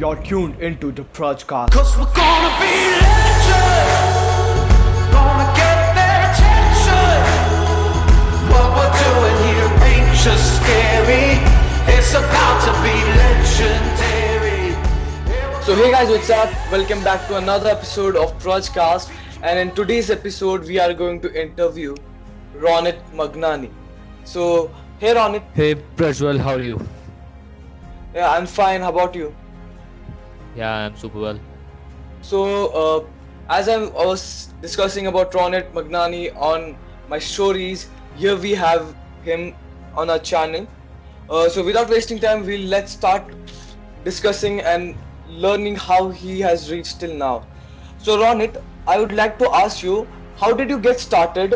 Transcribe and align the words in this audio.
you're 0.00 0.16
tuned 0.16 0.58
into 0.60 0.90
the 0.92 1.02
Prajcast. 1.16 1.70
Cause 1.72 1.90
we're 1.98 2.12
gonna 2.14 2.52
be 2.60 2.74
legends. 3.00 4.16
Gonna 5.12 5.48
get 5.60 5.78
their 5.98 6.18
attention. 6.30 7.18
What 8.52 8.68
we're 8.76 8.94
doing 9.04 9.36
here 9.46 9.70
ain't 9.90 10.10
just 10.24 10.46
scary. 10.56 11.26
It's 11.96 12.12
about 12.14 12.56
to 12.66 12.72
be 12.84 12.94
legendary. 13.20 14.72
So 15.64 15.74
hey 15.76 15.90
guys, 15.90 16.08
what's 16.08 16.30
up? 16.30 16.48
Welcome 16.72 17.04
back 17.04 17.26
to 17.28 17.36
another 17.36 17.68
episode 17.68 18.16
of 18.16 18.32
Prajcast. 18.42 19.10
And 19.42 19.58
in 19.58 19.74
today's 19.74 20.10
episode, 20.10 20.64
we 20.66 20.78
are 20.78 20.94
going 20.94 21.20
to 21.20 21.42
interview 21.42 21.94
Ronit 22.56 22.98
Mangnani. 23.12 23.70
So 24.24 24.70
hey 24.98 25.14
Ronit, 25.14 25.42
Hey 25.54 25.74
Prajwal, 25.74 26.38
how 26.38 26.54
are 26.54 26.62
you? 26.62 26.80
yeah, 28.14 28.30
I'm 28.32 28.46
fine. 28.46 28.80
How 28.80 28.88
about 28.88 29.14
you? 29.14 29.34
Yeah, 30.54 30.72
I'm 30.72 30.96
super 30.96 31.20
well. 31.20 31.40
So 32.20 32.40
uh, 32.82 33.06
as 33.48 33.68
I 33.68 33.78
was 33.78 34.54
discussing 34.60 35.06
about 35.06 35.32
Ronit 35.32 35.72
Mangnani 35.72 36.30
on 36.36 36.76
my 37.08 37.18
stories, 37.18 37.90
here 38.14 38.36
we 38.36 38.52
have 38.52 38.94
him 39.22 39.54
on 39.94 40.10
our 40.10 40.18
channel. 40.18 40.66
Uh, 41.28 41.48
so 41.48 41.64
without 41.64 41.88
wasting 41.88 42.18
time, 42.18 42.44
we'll 42.44 42.68
let's 42.68 42.92
start 42.92 43.34
discussing 44.04 44.60
and 44.60 44.96
learning 45.26 45.76
how 45.76 46.10
he 46.10 46.40
has 46.40 46.70
reached 46.70 47.00
till 47.00 47.14
now. 47.14 47.46
So 47.98 48.18
Ronit, 48.18 48.56
I 48.86 48.98
would 48.98 49.12
like 49.12 49.38
to 49.38 49.50
ask 49.54 49.82
you, 49.82 50.08
how 50.36 50.52
did 50.52 50.70
you 50.70 50.78
get 50.78 51.00
started, 51.00 51.54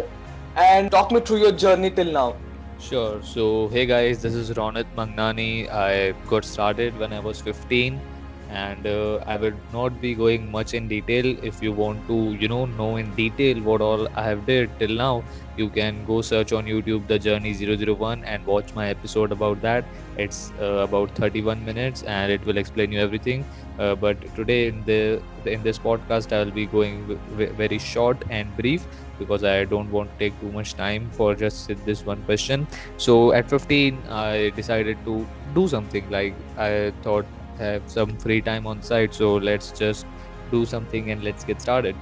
and 0.56 0.90
talk 0.90 1.10
me 1.10 1.20
through 1.20 1.38
your 1.38 1.52
journey 1.52 1.90
till 1.90 2.12
now. 2.12 2.36
Sure. 2.78 3.22
So, 3.22 3.68
hey 3.68 3.86
guys, 3.86 4.22
this 4.22 4.34
is 4.34 4.50
Ronit 4.50 4.86
Mangnani. 4.96 5.70
I 5.70 6.12
got 6.28 6.44
started 6.44 6.96
when 6.98 7.12
I 7.12 7.20
was 7.20 7.40
15, 7.40 8.00
and 8.48 8.86
uh, 8.86 9.18
I 9.26 9.36
would 9.36 9.62
not 9.72 10.00
be 10.00 10.14
going 10.14 10.50
much 10.50 10.74
in 10.74 10.88
detail. 10.88 11.34
If 11.42 11.60
you 11.62 11.72
want 11.72 12.06
to, 12.08 12.34
you 12.38 12.48
know, 12.48 12.66
know 12.66 12.96
in 12.96 13.14
detail 13.14 13.62
what 13.62 13.80
all 13.80 14.08
I 14.14 14.24
have 14.24 14.46
did 14.46 14.78
till 14.78 14.94
now, 14.96 15.24
you 15.56 15.70
can 15.70 16.04
go 16.04 16.20
search 16.22 16.52
on 16.52 16.64
YouTube 16.66 17.06
the 17.08 17.18
Journey 17.18 17.52
zero 17.54 17.76
zero 17.76 17.94
one 17.94 18.22
and 18.24 18.44
watch 18.44 18.74
my 18.74 18.88
episode 18.88 19.32
about 19.32 19.60
that. 19.62 19.86
It's 20.16 20.52
uh, 20.60 20.84
about 20.88 21.14
31 21.14 21.64
minutes, 21.64 22.02
and 22.02 22.30
it 22.32 22.44
will 22.44 22.58
explain 22.58 22.92
you 22.92 23.00
everything. 23.00 23.46
Uh, 23.78 23.94
but 23.96 24.24
today 24.34 24.68
in 24.68 24.84
the 24.84 25.22
in 25.44 25.62
this 25.62 25.78
podcast, 25.78 26.32
I 26.32 26.44
will 26.44 26.52
be 26.52 26.66
going 26.66 27.18
v- 27.26 27.46
very 27.52 27.78
short 27.78 28.22
and 28.28 28.56
brief 28.56 28.86
because 29.18 29.44
I 29.44 29.64
don't 29.64 29.90
want 29.90 30.10
to 30.10 30.16
take 30.18 30.38
too 30.40 30.52
much 30.52 30.74
time 30.76 31.10
for 31.10 31.34
just 31.34 31.70
this 31.84 32.04
one 32.04 32.22
question 32.22 32.68
so 32.96 33.32
at 33.32 33.48
15, 33.48 34.04
I 34.08 34.50
decided 34.56 34.98
to 35.04 35.28
do 35.52 35.68
something. 35.68 36.10
Like 36.10 36.38
I 36.56 36.92
thought 37.02 37.26
have 37.58 37.88
some 37.88 38.16
free 38.18 38.42
time 38.42 38.66
on 38.66 38.82
site, 38.82 39.14
so 39.14 39.34
let's 39.36 39.72
just 39.72 40.06
do 40.50 40.64
something 40.66 41.10
and 41.10 41.22
let's 41.22 41.44
get 41.44 41.60
started. 41.60 41.96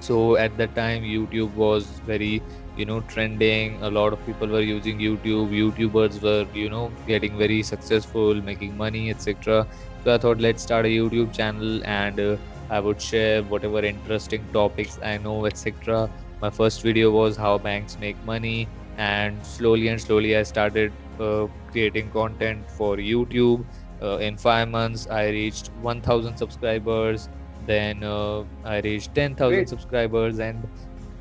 So 0.00 0.36
at 0.36 0.56
that 0.58 0.74
time 0.74 1.02
youtube 1.02 1.52
was 1.54 2.00
very 2.00 2.42
you 2.76 2.84
know 2.86 3.00
trending. 3.00 3.82
A 3.82 3.90
lot 3.90 4.12
of 4.12 4.24
people 4.24 4.48
were 4.48 4.60
using 4.62 4.98
youtube. 4.98 5.50
Youtubers 5.60 6.22
were 6.22 6.46
you 6.52 6.68
know 6.68 6.94
getting 7.06 7.36
very 7.38 7.62
successful 7.62 8.34
making 8.42 8.76
money 8.76 9.10
etc 9.10 9.66
so 10.04 10.14
i 10.14 10.18
thought 10.18 10.38
let's 10.40 10.62
start 10.62 10.84
a 10.86 10.88
youtube 10.88 11.32
channel 11.32 11.80
and 11.84 12.20
uh, 12.20 12.36
i 12.70 12.78
would 12.80 13.00
share 13.00 13.42
whatever 13.44 13.82
interesting 13.84 14.46
topics 14.52 14.98
i 15.02 15.16
know 15.18 15.44
etc 15.46 16.10
my 16.42 16.50
first 16.50 16.82
video 16.82 17.10
was 17.10 17.36
how 17.36 17.56
banks 17.58 17.98
make 17.98 18.22
money 18.24 18.68
and 18.96 19.44
slowly 19.44 19.88
and 19.88 20.00
slowly 20.00 20.36
i 20.36 20.42
started 20.42 20.94
uh, 21.20 21.46
creating 21.72 22.10
content 22.10 22.70
for 22.70 22.96
youtube 22.96 23.66
uh, 24.02 24.16
in 24.18 24.36
5 24.36 24.68
months 24.68 25.06
i 25.10 25.28
reached 25.28 25.70
1000 25.74 26.36
subscribers. 26.36 27.28
Then 27.60 28.02
uh, 28.02 28.44
I 28.64 28.80
reached 28.80 29.14
10,000 29.14 29.66
subscribers 29.66 30.38
and 30.38 30.68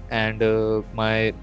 and 0.10 0.42
uh, 0.44 0.82
my 0.92 1.34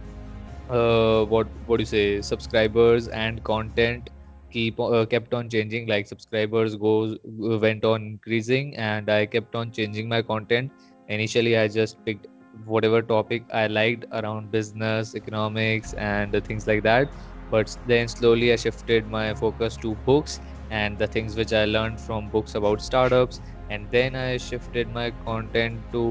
uh 0.69 1.25
what 1.25 1.49
what 1.67 1.79
do 1.79 1.83
you 1.83 1.87
say 1.87 2.21
subscribers 2.23 3.09
and 3.09 3.43
content 3.45 4.11
keep 4.51 4.79
uh, 4.81 5.05
kept 5.07 5.35
on 5.35 5.49
changing. 5.49 5.87
Like 5.89 6.07
subscribers 6.07 6.77
goes 6.77 7.17
uh, 7.25 7.59
went 7.59 7.85
on 7.85 8.03
increasing 8.03 8.77
and 8.77 9.09
i 9.11 9.27
kept 9.27 9.55
on 9.55 9.71
changing 9.73 10.09
my 10.09 10.23
content. 10.23 10.71
Initially 11.09 11.57
i 11.57 11.69
just 11.69 12.05
picked 12.05 12.27
whatever 12.65 13.03
topic 13.03 13.45
i 13.53 13.67
liked 13.67 14.05
around 14.13 14.51
business 14.51 15.15
economics 15.15 15.93
and 15.95 16.39
things 16.45 16.67
like 16.67 16.83
that. 16.83 17.13
But 17.51 17.77
then 17.85 18.09
slowly 18.09 18.53
i 18.53 18.57
shifted 18.57 19.09
my 19.09 19.35
focus 19.35 19.77
to 19.79 19.97
books 19.97 20.41
and 20.81 20.99
the 20.99 21.07
things 21.17 21.37
which 21.37 21.53
i 21.53 21.65
learned 21.67 22.01
from 22.01 22.31
books 22.31 22.55
about 22.55 22.83
startups. 22.83 23.41
And 23.71 23.91
then 23.91 24.17
i 24.17 24.37
shifted 24.37 24.89
my 24.89 25.11
content 25.27 25.83
to 25.93 26.05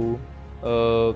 uh, 0.63 1.13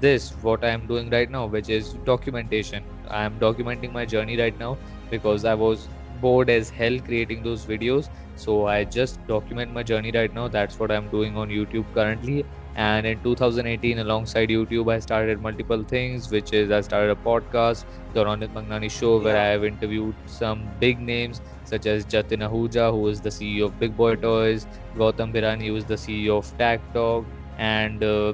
this 0.00 0.24
what 0.42 0.64
i 0.64 0.68
am 0.76 0.86
doing 0.86 1.10
right 1.10 1.30
now 1.30 1.46
which 1.46 1.68
is 1.68 1.94
documentation. 2.04 2.84
I 3.10 3.24
am 3.24 3.38
documenting 3.40 3.92
my 3.92 4.04
journey 4.06 4.36
right 4.38 4.58
now 4.58 4.78
because 5.10 5.44
i 5.44 5.54
was 5.54 5.88
bored 6.20 6.50
as 6.50 6.70
hell 6.70 6.98
creating 7.00 7.42
those 7.42 7.66
videos. 7.66 8.08
So 8.34 8.66
i 8.66 8.84
just 8.84 9.26
document 9.26 9.72
my 9.72 9.82
journey 9.82 10.12
right 10.14 10.32
now. 10.32 10.48
That's 10.48 10.78
what 10.78 10.90
i'm 10.92 11.08
doing 11.10 11.36
on 11.36 11.48
youtube 11.48 11.92
currently. 11.94 12.44
And 12.74 13.06
in 13.06 13.20
2018 13.22 13.98
alongside 13.98 14.50
youtube 14.50 14.92
i 14.92 14.98
started 15.00 15.40
multiple 15.40 15.82
things 15.92 16.30
which 16.30 16.52
is 16.52 16.70
i 16.70 16.80
started 16.80 17.10
a 17.10 17.20
podcast 17.28 17.84
the 18.14 18.24
ronit 18.28 18.52
mangnani 18.58 18.90
show 18.98 19.18
where 19.24 19.36
i 19.36 19.46
have 19.46 19.64
interviewed 19.64 20.14
some 20.26 20.62
big 20.84 21.00
names 21.00 21.40
such 21.70 21.86
as 21.94 22.06
jatin 22.14 22.44
ahuja 22.48 22.90
who 22.96 23.06
is 23.14 23.20
the 23.28 23.32
ceo 23.38 23.66
of 23.70 23.78
big 23.84 23.96
boy 24.02 24.14
toys 24.26 24.66
gautam 25.02 25.32
birani 25.38 25.68
who 25.72 25.76
is 25.82 25.86
the 25.94 26.00
ceo 26.06 26.38
of 26.44 26.52
tag 26.62 26.82
talk 26.98 27.26
and 27.58 28.02
uh, 28.04 28.32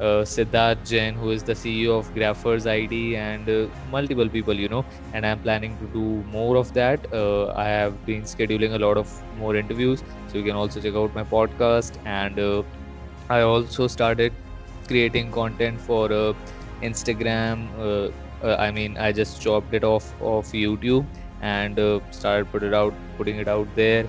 uh, 0.00 0.22
Siddharth 0.24 0.84
Jain, 0.84 1.14
who 1.14 1.30
is 1.30 1.42
the 1.44 1.54
CEO 1.54 1.98
of 1.98 2.12
Graphers 2.14 2.66
ID, 2.66 3.16
and 3.16 3.48
uh, 3.48 3.68
multiple 3.90 4.28
people, 4.28 4.54
you 4.54 4.68
know. 4.68 4.84
And 5.12 5.26
I'm 5.26 5.40
planning 5.40 5.78
to 5.78 5.86
do 5.88 6.22
more 6.36 6.56
of 6.56 6.72
that. 6.74 7.06
Uh, 7.12 7.52
I 7.56 7.64
have 7.68 8.04
been 8.04 8.22
scheduling 8.22 8.74
a 8.74 8.78
lot 8.78 8.98
of 8.98 9.12
more 9.34 9.56
interviews, 9.56 10.02
so 10.26 10.38
you 10.38 10.44
can 10.44 10.56
also 10.56 10.80
check 10.80 10.94
out 10.94 11.14
my 11.14 11.24
podcast. 11.24 11.96
And 12.04 12.38
uh, 12.38 12.62
I 13.28 13.40
also 13.40 13.86
started 13.86 14.34
creating 14.88 15.30
content 15.32 15.80
for 15.80 16.12
uh, 16.12 16.32
Instagram. 16.82 17.70
Uh, 17.78 18.10
I 18.58 18.70
mean, 18.70 18.96
I 18.98 19.12
just 19.12 19.40
chopped 19.40 19.72
it 19.74 19.84
off 19.84 20.14
of 20.20 20.46
YouTube 20.46 21.06
and 21.40 21.78
uh, 21.78 22.00
started 22.10 22.50
put 22.50 22.62
it 22.62 22.74
out, 22.74 22.94
putting 23.16 23.36
it 23.36 23.48
out 23.48 23.68
there. 23.74 24.06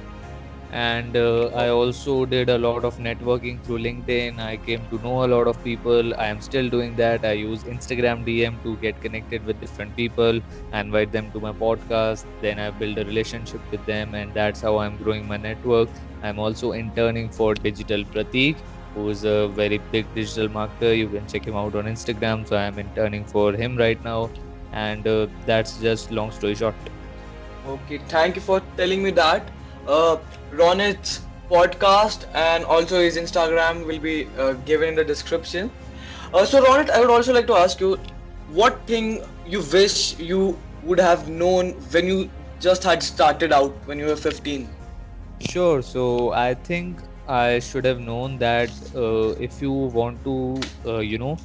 And 0.72 1.16
uh, 1.16 1.48
i 1.56 1.70
also 1.70 2.26
did 2.26 2.50
a 2.50 2.58
lot 2.58 2.84
of 2.84 2.98
networking 2.98 3.64
through 3.64 3.80
linkedin. 3.80 4.40
I 4.40 4.58
came 4.58 4.86
to 4.88 5.00
know 5.00 5.24
a 5.24 5.28
lot 5.28 5.48
of 5.48 5.64
people. 5.64 6.14
I 6.20 6.28
am 6.28 6.42
still 6.42 6.70
doing 6.70 6.96
that. 6.98 7.24
I 7.24 7.34
use 7.34 7.64
instagram 7.64 8.26
dm 8.26 8.62
to 8.64 8.76
get 8.78 9.00
connected 9.00 9.46
with 9.46 9.62
different 9.62 9.96
people. 9.96 10.42
I 10.74 10.82
invite 10.82 11.14
them 11.14 11.32
to 11.32 11.40
my 11.40 11.54
podcast. 11.54 12.26
Then 12.42 12.60
i 12.60 12.70
build 12.72 12.98
a 12.98 13.06
relationship 13.06 13.62
with 13.72 13.86
them 13.86 14.14
and 14.14 14.34
that's 14.34 14.60
how 14.60 14.78
i'm 14.80 14.98
growing 14.98 15.26
my 15.26 15.38
network. 15.38 15.90
I'm 16.22 16.38
also 16.38 16.74
interning 16.74 17.30
for 17.30 17.54
digital 17.56 18.04
pratik 18.04 18.58
who 18.94 19.08
is 19.10 19.24
a 19.24 19.48
very 19.48 19.78
big 19.78 20.14
digital 20.14 20.50
marketer. 20.50 20.98
You 20.98 21.08
can 21.08 21.28
check 21.28 21.46
him 21.46 21.56
out 21.56 21.76
on 21.76 21.86
instagram. 21.86 22.46
So 22.46 22.58
i'm 22.58 22.78
interning 22.78 23.24
for 23.24 23.54
him 23.54 23.78
right 23.78 24.04
now. 24.04 24.30
And 24.74 25.08
uh, 25.08 25.28
that's 25.46 25.78
just 25.80 26.12
long 26.12 26.32
story 26.32 26.56
short 26.56 26.76
Okay. 27.68 27.98
Thank 28.10 28.36
you 28.36 28.42
for 28.42 28.62
telling 28.78 29.04
me 29.04 29.12
that. 29.12 29.52
Uh, 29.88 30.18
Ronit's 30.52 31.22
podcast 31.50 32.26
and 32.34 32.64
also 32.66 33.00
his 33.02 33.18
Instagram 33.18 33.86
will 33.86 34.00
be 34.00 34.28
uh, 34.38 34.54
given 34.72 34.90
in 34.90 34.96
the 34.96 35.04
description. 35.06 35.72
Uh, 36.34 36.46
so 36.46 36.64
Ronit, 36.64 36.90
I 36.90 37.00
would 37.00 37.10
also 37.10 37.34
like 37.34 37.48
to 37.48 37.56
ask 37.56 37.80
you, 37.80 37.98
what 38.50 38.86
thing 38.88 39.24
you 39.46 39.62
wish 39.74 40.18
you 40.20 40.58
would 40.84 41.00
have 41.00 41.30
known 41.30 41.72
when 41.92 42.08
you 42.08 42.30
just 42.60 42.84
had 42.84 43.04
started 43.04 43.52
out 43.52 43.76
when 43.86 44.00
you 44.00 44.06
were 44.06 44.16
15? 44.16 44.70
Sure. 45.40 45.82
So 45.82 46.32
I 46.34 46.54
think 46.56 47.02
I 47.28 47.60
should 47.60 47.86
have 47.86 48.00
known 48.00 48.38
that 48.40 48.72
uh, 48.96 49.30
if 49.48 49.62
you 49.62 49.72
want 49.72 50.24
to, 50.24 50.70
uh, 50.86 51.00
you 51.00 51.18
know, 51.18 51.38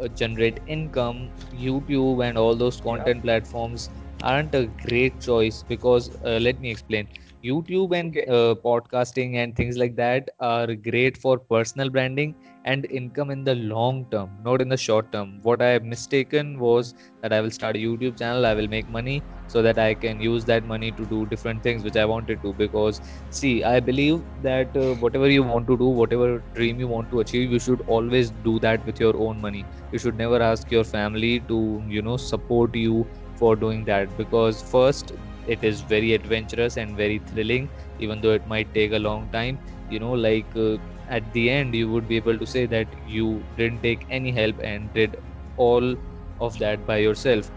uh, 0.00 0.08
generate 0.08 0.60
income, 0.66 1.30
YouTube 1.52 2.26
and 2.26 2.38
all 2.38 2.54
those 2.56 2.80
Yeah. 2.94 3.04
content 3.04 3.22
platforms 3.22 3.90
aren't 4.22 4.54
a 4.54 4.66
great 4.88 5.20
choice 5.20 5.62
because 5.62 6.10
uh, 6.24 6.38
let 6.40 6.60
me 6.60 6.70
explain. 6.70 7.08
YouTube 7.44 7.96
and 7.96 8.16
uh, 8.28 8.54
podcasting 8.64 9.36
and 9.36 9.54
things 9.54 9.76
like 9.76 9.94
that 9.96 10.28
are 10.40 10.74
great 10.74 11.16
for 11.16 11.38
personal 11.38 11.88
branding 11.88 12.34
and 12.64 12.86
income 12.90 13.30
in 13.30 13.44
the 13.44 13.54
long 13.54 14.06
term, 14.10 14.30
not 14.42 14.60
in 14.60 14.68
the 14.68 14.76
short 14.76 15.10
term. 15.12 15.38
What 15.42 15.62
I 15.62 15.68
have 15.68 15.84
mistaken 15.84 16.58
was 16.58 16.94
that 17.22 17.32
I 17.32 17.40
will 17.40 17.50
start 17.50 17.76
a 17.76 17.78
YouTube 17.78 18.18
channel, 18.18 18.44
I 18.44 18.54
will 18.54 18.68
make 18.68 18.88
money 18.88 19.24
so 19.46 19.62
that 19.62 19.78
I 19.78 19.94
can 19.94 20.20
use 20.20 20.44
that 20.46 20.64
money 20.64 20.92
to 20.92 21.06
do 21.06 21.26
different 21.26 21.62
things 21.62 21.84
which 21.84 21.96
I 21.96 22.04
wanted 22.04 22.42
to. 22.42 22.52
Because, 22.54 23.00
see, 23.30 23.62
I 23.62 23.80
believe 23.80 24.20
that 24.38 24.76
uh, 24.76 24.94
whatever 24.94 25.28
you 25.30 25.42
want 25.44 25.66
to 25.68 25.76
do, 25.78 25.86
whatever 25.86 26.44
dream 26.54 26.78
you 26.78 26.88
want 26.88 27.10
to 27.10 27.20
achieve, 27.20 27.50
you 27.50 27.58
should 27.58 27.80
always 27.86 28.30
do 28.30 28.58
that 28.60 28.84
with 28.84 28.98
your 29.00 29.16
own 29.16 29.40
money 29.40 29.66
you 29.92 29.98
should 29.98 30.16
never 30.16 30.40
ask 30.42 30.70
your 30.70 30.84
family 30.84 31.40
to 31.48 31.82
you 31.86 32.02
know 32.02 32.16
support 32.16 32.74
you 32.74 33.08
for 33.38 33.56
doing 33.56 33.84
that 33.84 34.16
because 34.16 34.62
first 34.70 35.12
it 35.46 35.64
is 35.64 35.82
very 35.82 36.12
adventurous 36.14 36.76
and 36.76 36.96
very 36.96 37.18
thrilling 37.28 37.70
even 37.98 38.20
though 38.20 38.32
it 38.32 38.46
might 38.46 38.72
take 38.74 38.92
a 38.92 38.98
long 38.98 39.28
time. 39.30 39.60
You 39.88 40.00
know 40.00 40.12
like 40.12 40.54
uh, 40.56 40.78
at 41.08 41.32
the 41.32 41.50
end 41.50 41.74
you 41.74 41.90
would 41.90 42.06
be 42.08 42.16
able 42.16 42.38
to 42.38 42.46
say 42.46 42.66
that 42.66 42.88
you 43.04 43.46
didn't 43.56 43.82
take 43.82 44.06
any 44.10 44.32
help 44.32 44.56
and 44.62 44.92
did 44.92 45.16
all 45.56 45.96
of 46.40 46.58
that 46.58 46.86
by 46.86 46.98
yourself. 46.98 47.50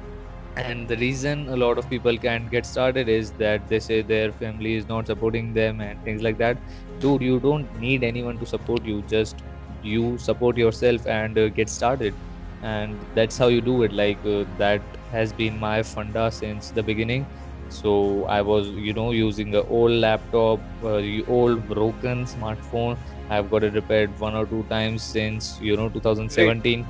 And 0.57 0.88
the 0.88 0.98
reason 0.98 1.48
a 1.50 1.56
lot 1.56 1.78
of 1.78 1.89
people 1.89 2.18
can't 2.18 2.50
get 2.50 2.66
started 2.66 3.07
is 3.10 3.34
that 3.34 3.68
they 3.68 3.80
say 3.80 4.01
their 4.01 4.31
family 4.34 4.75
is 4.75 4.88
not 4.88 5.07
supporting 5.07 5.54
them 5.54 5.80
and 5.81 6.01
things 6.04 6.22
like 6.22 6.38
that. 6.39 6.60
Dude 7.00 7.22
you 7.22 7.39
don't 7.39 7.72
need 7.74 8.04
anyone 8.04 8.38
to 8.39 8.45
support 8.45 8.86
you 8.86 9.01
just 9.04 9.44
you 9.81 10.18
support 10.18 10.57
yourself 10.57 11.06
and 11.07 11.38
uh, 11.38 11.50
get 11.50 11.69
started. 11.69 12.16
And 12.62 13.06
that's 13.13 13.38
how 13.38 13.48
you 13.48 13.62
do 13.62 13.84
it 13.84 13.92
like 13.94 14.25
uh, 14.25 14.45
that 14.57 14.84
has 15.12 15.34
been 15.34 15.60
my 15.60 15.84
funda 15.84 16.31
since 16.31 16.72
the 16.72 16.84
beginning. 16.84 17.28
So 17.69 18.25
i 18.30 18.42
was 18.42 18.69
you 18.69 18.94
know 18.94 19.12
using 19.12 19.56
a 19.56 19.62
old 19.63 19.92
laptop 20.06 20.62
uh, 20.84 21.02
old 21.28 21.68
broken 21.68 22.25
smartphone. 22.25 22.98
I've 23.30 23.50
got 23.50 23.63
it 23.63 23.74
repaired 23.74 24.19
one 24.19 24.36
or 24.36 24.46
two 24.48 24.66
times 24.69 25.06
since 25.06 25.58
you 25.60 25.78
know 25.78 25.90
Great. 26.34 26.56
2017 26.60 26.86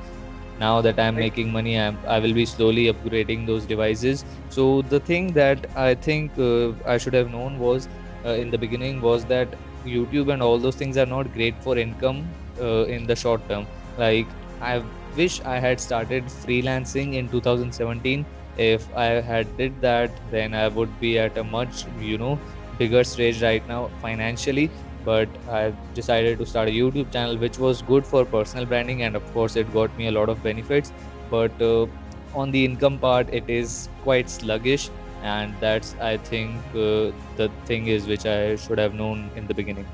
now 0.62 0.82
that 0.82 1.00
i'm 1.00 1.18
Like 1.18 1.24
making 1.24 1.52
money 1.52 1.78
I'm, 1.80 2.00
i 2.08 2.20
will 2.20 2.34
be 2.34 2.46
slowly 2.46 2.86
upgrading 2.94 3.48
those 3.48 3.66
devices. 3.68 4.24
So 4.48 4.82
the 4.82 5.00
thing 5.00 5.34
that 5.34 5.66
i 5.76 5.94
think 5.96 6.38
uh, 6.38 6.74
i 6.86 6.98
should 6.98 7.14
have 7.14 7.30
known 7.30 7.58
was 7.60 7.88
uh, 8.26 8.32
in 8.46 8.50
the 8.52 8.58
beginning 8.58 9.02
was 9.02 9.26
that 9.28 9.56
youtube 9.86 10.32
and 10.34 10.42
all 10.42 10.60
those 10.60 10.76
things 10.76 10.98
are 10.98 11.06
not 11.06 11.32
great 11.32 11.62
for 11.64 11.78
income 11.78 12.36
uh, 12.62 12.84
in 12.86 13.06
the 13.08 13.16
short 13.16 13.48
term. 13.50 13.68
Like 13.98 14.34
i 14.62 14.84
wish 15.16 15.42
i 15.42 15.58
had 15.60 15.80
started 15.80 16.26
freelancing 16.26 17.16
in 17.16 17.30
2017 17.30 18.26
if 18.58 18.88
i 18.96 19.06
had 19.32 19.58
did 19.58 19.82
that 19.82 20.12
then 20.32 20.54
i 20.54 20.68
would 20.68 21.00
be 21.00 21.18
at 21.20 21.38
a 21.38 21.44
much 21.44 21.86
you 22.00 22.18
know 22.18 22.40
bigger 22.78 23.04
stage 23.04 23.42
right 23.42 23.68
now 23.68 23.90
financially 24.02 24.70
but 25.06 25.30
I 25.48 25.74
decided 25.96 26.38
to 26.40 26.46
start 26.46 26.68
a 26.70 26.72
YouTube 26.72 27.12
channel, 27.12 27.38
which 27.38 27.58
was 27.58 27.82
good 27.82 28.06
for 28.06 28.26
personal 28.26 28.66
branding, 28.66 29.02
and 29.04 29.16
of 29.16 29.34
course, 29.34 29.56
it 29.56 29.72
got 29.74 29.96
me 29.98 30.08
a 30.08 30.12
lot 30.12 30.30
of 30.30 30.44
benefits. 30.44 30.92
But 31.30 31.60
uh, 31.62 31.88
on 32.36 32.52
the 32.52 32.64
income 32.64 33.00
part, 33.00 33.30
it 33.34 33.50
is 33.50 33.90
quite 34.04 34.30
sluggish, 34.30 34.90
and 35.24 35.56
that's 35.60 35.96
I 36.00 36.18
think 36.18 36.58
uh, 36.76 37.12
the 37.38 37.52
thing 37.66 37.88
is 37.88 38.08
which 38.08 38.26
I 38.26 38.56
should 38.56 38.78
have 38.78 38.94
known 38.94 39.32
in 39.36 39.48
the 39.48 39.54
beginning. 39.54 39.88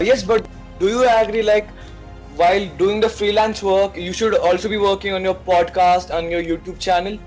yes, 0.00 0.22
but 0.22 0.46
do 0.78 0.88
you 0.88 1.08
agree 1.08 1.42
like 1.42 1.68
while 2.36 2.66
doing 2.76 3.00
the 3.00 3.08
freelance 3.08 3.62
work, 3.62 3.96
you 3.96 4.12
should 4.12 4.34
also 4.34 4.68
be 4.68 4.76
working 4.76 5.14
on 5.14 5.24
your 5.24 5.34
podcast 5.34 6.10
and 6.10 6.30
your 6.30 6.42
YouTube 6.42 6.78
channel? 6.78 7.18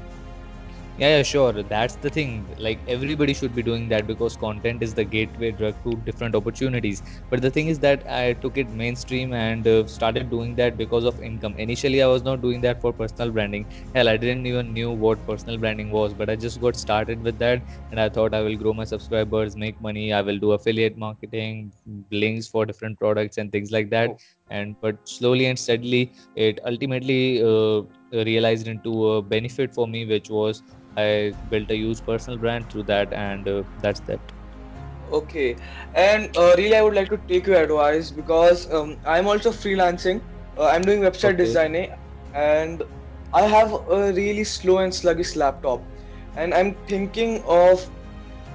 Yeah, 0.99 1.15
yeah, 1.17 1.23
sure. 1.23 1.63
That's 1.63 1.95
the 1.95 2.09
thing. 2.09 2.53
Like 2.57 2.81
everybody 2.85 3.33
should 3.33 3.55
be 3.55 3.63
doing 3.63 3.87
that 3.89 4.05
because 4.05 4.35
content 4.35 4.83
is 4.83 4.93
the 4.93 5.05
gateway 5.05 5.51
drug 5.51 5.75
to 5.83 5.95
different 6.05 6.35
opportunities. 6.35 7.01
But 7.29 7.41
the 7.41 7.49
thing 7.49 7.67
is 7.67 7.79
that 7.79 8.03
I 8.09 8.33
took 8.33 8.57
it 8.57 8.69
mainstream 8.69 9.31
and 9.33 9.65
uh, 9.65 9.87
started 9.87 10.29
doing 10.29 10.55
that 10.55 10.77
because 10.77 11.05
of 11.05 11.17
income. 11.21 11.55
Initially, 11.57 12.03
I 12.03 12.07
was 12.07 12.23
not 12.23 12.41
doing 12.41 12.59
that 12.61 12.81
for 12.81 12.91
personal 12.91 13.31
branding. 13.31 13.65
Hell, 13.95 14.09
I 14.09 14.17
didn't 14.17 14.45
even 14.45 14.73
knew 14.73 14.91
what 14.91 15.25
personal 15.25 15.57
branding 15.57 15.89
was, 15.89 16.13
but 16.13 16.29
I 16.29 16.35
just 16.35 16.59
got 16.59 16.75
started 16.75 17.23
with 17.23 17.39
that 17.39 17.63
and 17.91 17.99
I 17.99 18.09
thought 18.09 18.33
I 18.33 18.41
will 18.41 18.57
grow 18.57 18.73
my 18.73 18.83
subscribers, 18.83 19.55
make 19.55 19.79
money, 19.79 20.11
I 20.11 20.21
will 20.21 20.37
do 20.37 20.51
affiliate 20.51 20.97
marketing, 20.97 21.71
links 22.11 22.47
for 22.49 22.65
different 22.65 22.99
products 22.99 23.37
and 23.37 23.51
things 23.53 23.71
like 23.71 23.89
that. 23.91 24.09
Oh, 24.11 24.17
And 24.49 24.75
but 24.81 24.97
slowly 25.07 25.45
and 25.45 25.57
steadily, 25.57 26.11
it 26.35 26.59
ultimately 26.65 27.41
uh, 27.41 27.83
realized 28.11 28.67
into 28.67 29.07
a 29.11 29.21
benefit 29.21 29.73
for 29.73 29.87
me, 29.87 30.05
which 30.05 30.29
was 30.29 30.63
I 30.97 31.35
built 31.47 31.69
a 31.71 31.75
huge 31.75 32.03
personal 32.05 32.39
brand 32.39 32.69
through 32.71 32.83
that, 32.83 33.13
and 33.13 33.47
uh, 33.47 33.63
that's 33.77 34.01
that. 34.01 34.21
okay. 35.11 35.57
And 35.93 36.29
uh, 36.35 36.53
really, 36.57 36.75
I 36.75 36.81
would 36.81 36.93
like 36.95 37.09
to 37.09 37.17
take 37.27 37.47
your 37.47 37.61
advice 37.63 38.11
because 38.11 38.71
um, 38.71 38.97
I'm 39.05 39.27
also 39.27 39.51
freelancing. 39.51 40.21
Uh, 40.57 40.65
I'm 40.65 40.81
doing 40.85 41.01
website 41.01 41.37
Okay. 41.37 41.59
designing, 41.61 41.89
and 42.33 42.83
I 43.33 43.43
have 43.43 43.73
a 43.73 44.11
really 44.13 44.43
slow 44.43 44.79
and 44.79 44.93
sluggish 44.93 45.35
laptop, 45.35 45.85
and 46.35 46.53
I'm 46.53 46.75
thinking 46.87 47.43
of 47.47 47.89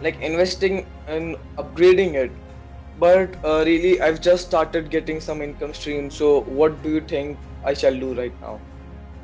like 0.00 0.18
investing 0.20 0.86
and 1.06 1.36
upgrading 1.58 2.14
it. 2.14 2.32
But 2.96 3.36
uh, 3.44 3.62
really, 3.66 4.00
I've 4.00 4.20
just 4.20 4.46
started 4.46 4.90
getting 4.90 5.20
some 5.20 5.42
income 5.42 5.74
stream. 5.74 6.10
So, 6.10 6.42
what 6.42 6.82
do 6.82 6.90
you 6.90 7.00
think 7.00 7.40
I 7.64 7.74
shall 7.74 7.98
do 7.98 8.14
right 8.14 8.34
now? 8.40 8.62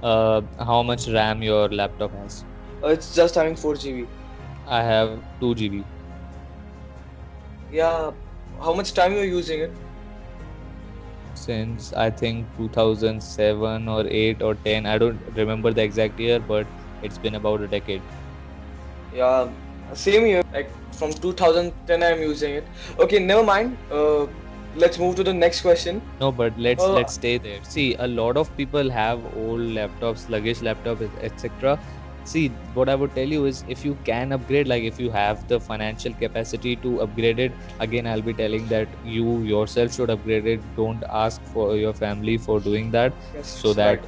Uh, 0.02 0.42
how 0.58 0.82
much 0.82 1.08
RAM 1.08 1.42
your 1.42 1.68
laptop 1.70 2.12
has? 2.14 2.44
Uh, 2.82 2.88
it's 2.88 3.12
just 3.14 3.34
having 3.34 3.56
4 3.56 3.92
GB. 3.92 4.10
I 4.64 4.82
have 4.82 5.22
2 5.38 5.54
GB 5.54 5.86
Yeah, 7.68 8.12
how 8.60 8.74
much 8.74 8.92
time 8.94 9.12
you're 9.14 9.24
using 9.24 9.60
it? 9.60 9.78
since 11.34 11.92
I 11.92 12.10
think 12.10 12.54
2007 12.56 13.88
or 13.88 14.06
8 14.06 14.42
or 14.42 14.54
10. 14.54 14.86
I 14.86 14.98
don't 14.98 15.20
remember 15.34 15.72
the 15.72 15.82
exact 15.82 16.20
year, 16.20 16.38
but 16.40 16.68
it's 17.02 17.18
been 17.18 17.34
about 17.34 17.62
a 17.62 17.68
decade. 17.68 18.04
Yeah, 19.10 19.52
same 19.94 20.26
year. 20.26 20.42
Like 20.52 20.76
from 20.92 21.12
2010, 21.12 22.02
I'm 22.02 22.20
using 22.20 22.54
it. 22.54 22.70
Okay, 22.98 23.18
never 23.18 23.42
mind. 23.44 23.78
Uh, 23.90 24.26
let's 24.74 24.98
move 24.98 25.16
to 25.16 25.24
the 25.24 25.32
next 25.34 25.62
question. 25.62 26.02
No, 26.20 26.30
but 26.32 26.58
let's 26.58 26.84
Uh, 26.84 26.92
let's 26.98 27.14
stay 27.14 27.38
there. 27.38 27.62
See, 27.62 27.94
a 27.98 28.06
lot 28.06 28.36
of 28.36 28.54
people 28.56 28.90
have 28.90 29.24
old 29.24 29.60
laptops, 29.78 30.26
sluggish 30.26 30.60
laptops, 30.60 31.10
etc. 31.20 31.78
See, 32.24 32.48
what 32.74 32.88
I 32.88 32.94
would 32.94 33.14
tell 33.14 33.26
you 33.36 33.44
is 33.46 33.64
if 33.66 33.84
you 33.84 33.94
can 34.04 34.32
upgrade, 34.32 34.68
like 34.68 34.82
if 34.84 34.98
you 34.98 35.10
have 35.10 35.46
the 35.48 35.60
financial 35.60 36.14
capacity 36.14 36.76
to 36.76 37.00
upgrade 37.00 37.38
it, 37.40 37.56
again, 37.80 38.06
I'll 38.06 38.22
be 38.30 38.34
telling 38.34 38.68
that 38.68 38.96
you 39.02 39.42
yourself 39.42 39.92
should 39.92 40.10
upgrade 40.10 40.46
it. 40.46 40.74
Don't 40.76 41.02
ask 41.10 41.42
for 41.52 41.76
your 41.76 41.94
family 41.94 42.36
for 42.38 42.60
doing 42.60 42.90
that 42.92 43.16
yes, 43.34 43.48
so 43.48 43.72
right. 43.74 44.00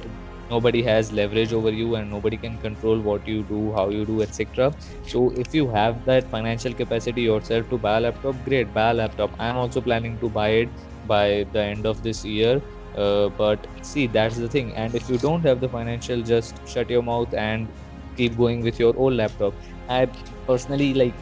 Nobody 0.53 0.81
has 0.83 1.11
leverage 1.11 1.53
over 1.53 1.71
you 1.71 1.95
and 1.95 2.09
nobody 2.09 2.37
can 2.37 2.57
control 2.57 2.99
what 2.99 3.27
you 3.27 3.43
do, 3.43 3.73
how 3.73 3.89
you 3.89 4.05
do, 4.05 4.21
etc. 4.21 4.71
So 5.05 5.31
if 5.45 5.53
you 5.53 5.69
have 5.69 6.05
that 6.05 6.29
financial 6.29 6.73
capacity 6.73 7.21
yourself 7.23 7.69
to 7.69 7.77
buy 7.77 7.97
a 7.97 8.01
laptop, 8.01 8.43
great, 8.45 8.73
buy 8.73 8.89
a 8.91 8.93
laptop. 8.93 9.35
I'm 9.39 9.57
also 9.57 9.81
planning 9.81 10.19
to 10.19 10.29
buy 10.29 10.49
it 10.63 10.69
by 11.05 11.45
the 11.51 11.61
end 11.61 11.85
of 11.85 12.03
this 12.03 12.23
year. 12.25 12.61
Uh, 12.95 13.29
but 13.29 13.67
see, 13.81 14.07
that's 14.07 14.37
the 14.37 14.49
thing. 14.49 14.73
And 14.75 14.95
if 14.95 15.09
you 15.09 15.17
don't 15.17 15.43
have 15.45 15.59
the 15.59 15.69
financial, 15.69 16.21
just 16.21 16.61
shut 16.67 16.89
your 16.89 17.03
mouth 17.03 17.33
and 17.33 17.69
keep 18.15 18.37
going 18.37 18.61
with 18.61 18.79
your 18.79 18.95
old 18.95 19.13
laptop. 19.13 19.55
I 19.89 20.07
personally 20.47 20.93
like 20.93 21.15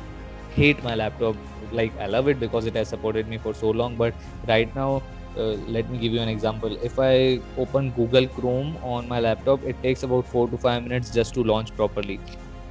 hate 0.50 0.84
my 0.84 0.96
laptop. 0.96 1.36
Like 1.72 1.98
I 2.00 2.08
love 2.08 2.28
it 2.28 2.40
because 2.40 2.66
it 2.66 2.76
has 2.76 2.90
supported 2.90 3.28
me 3.28 3.38
for 3.38 3.54
so 3.54 3.70
long. 3.70 3.96
But 3.96 4.16
right 4.48 4.74
now, 4.76 5.04
uh, 5.38 5.56
let 5.78 5.90
me 5.90 5.98
give 5.98 6.14
you 6.14 6.20
an 6.22 6.30
example. 6.30 6.76
If 6.82 7.00
I 7.00 7.42
open 7.58 7.92
Google 7.92 8.28
Chrome 8.28 8.78
on 8.82 9.08
my 9.08 9.20
laptop, 9.20 9.64
it 9.64 9.82
takes 9.82 10.04
about 10.04 10.28
four 10.28 10.50
to 10.50 10.58
five 10.58 10.84
minutes 10.84 11.10
just 11.12 11.34
to 11.36 11.44
launch 11.44 11.76
properly 11.76 12.20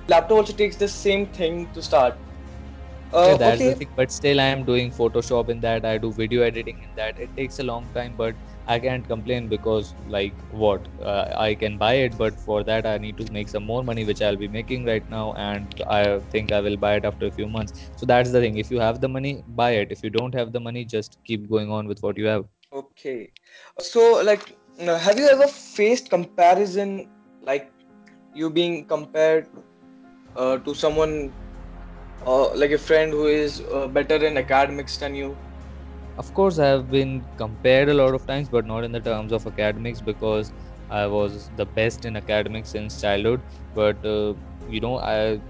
Laptop 0.08 0.32
also 0.38 0.52
takes 0.52 0.76
the 0.76 0.88
same 0.88 1.26
thing 1.26 1.68
to 1.73 1.82
start. 1.82 2.18
Yeah, 3.23 3.35
Uh, 3.35 3.35
that's 3.35 3.62
the 3.62 3.73
okay, 3.73 3.75
thing. 3.75 3.88
But 3.96 4.11
still, 4.11 4.40
I 4.40 4.44
am 4.46 4.64
doing 4.64 4.90
Photoshop 4.90 5.49
in 5.50 5.61
that. 5.61 5.85
I 5.85 5.99
do 5.99 6.12
video 6.12 6.42
editing 6.42 6.82
in 6.82 6.94
that. 6.96 7.18
It 7.18 7.35
takes 7.37 7.58
a 7.58 7.62
long 7.64 7.90
time, 7.94 8.14
but 8.16 8.35
I 8.67 8.79
can't 8.79 9.07
complain 9.07 9.49
because, 9.49 9.95
like, 10.05 10.43
what? 10.49 10.88
Uh, 11.00 11.25
I 11.37 11.55
can 11.55 11.79
buy 11.79 11.95
it, 11.95 12.17
but 12.17 12.38
for 12.40 12.62
that, 12.64 12.87
I 12.87 12.99
need 12.99 13.17
to 13.19 13.26
make 13.33 13.49
some 13.49 13.64
more 13.64 13.83
money, 13.83 14.05
which 14.05 14.23
I'll 14.23 14.37
be 14.37 14.49
making 14.49 14.85
right 14.85 15.05
now. 15.09 15.33
And 15.35 15.73
I 15.88 16.21
think 16.31 16.52
I 16.52 16.61
will 16.61 16.76
buy 16.76 16.95
it 16.97 17.05
after 17.05 17.26
a 17.26 17.31
few 17.33 17.49
months. 17.49 17.90
So 17.97 18.07
that's 18.07 18.33
the 18.33 18.40
thing. 18.40 18.57
If 18.59 18.71
you 18.71 18.81
have 18.81 19.00
the 19.00 19.09
money, 19.09 19.43
buy 19.47 19.73
it. 19.73 19.90
If 19.90 20.02
you 20.02 20.11
don't 20.11 20.35
have 20.35 20.52
the 20.52 20.61
money, 20.61 20.85
just 20.85 21.19
keep 21.25 21.49
going 21.50 21.71
on 21.71 21.87
with 21.88 22.00
what 22.02 22.19
you 22.19 22.26
have. 22.26 22.45
okay. 22.73 23.33
So, 23.79 24.23
like, 24.23 24.57
uh, 24.81 24.99
have 24.99 25.19
you 25.19 25.26
ever 25.29 25.47
faced 25.47 26.11
comparison, 26.11 27.09
like 27.43 27.71
you 28.35 28.50
being 28.50 28.85
compared 28.85 29.49
uh, 30.37 30.59
to 30.59 30.75
someone, 30.75 31.33
uh, 32.26 32.55
like 32.55 32.71
a 32.73 32.79
friend 32.79 33.12
who 33.12 33.26
is 33.26 33.62
uh, 33.73 33.88
better 33.88 34.17
in 34.25 34.37
academics 34.38 34.99
than 34.99 35.14
you? 35.14 35.37
Of 36.20 36.32
course, 36.34 36.58
I 36.58 36.66
have 36.66 36.90
been 36.90 37.24
compared 37.36 37.88
a 37.88 37.94
lot 37.94 38.14
of 38.14 38.26
times, 38.26 38.48
but 38.48 38.66
not 38.66 38.84
in 38.84 38.92
the 38.92 39.00
terms 39.00 39.32
of 39.32 39.46
academics 39.46 40.00
because 40.00 40.52
I 40.90 41.06
was 41.06 41.50
the 41.56 41.66
best 41.66 42.04
in 42.04 42.16
academics 42.16 42.70
since 42.70 43.00
childhood. 43.00 43.42
But 43.74 44.04
uh, 44.04 44.34
you 44.68 44.80
know, 44.80 44.98
I 44.98 45.40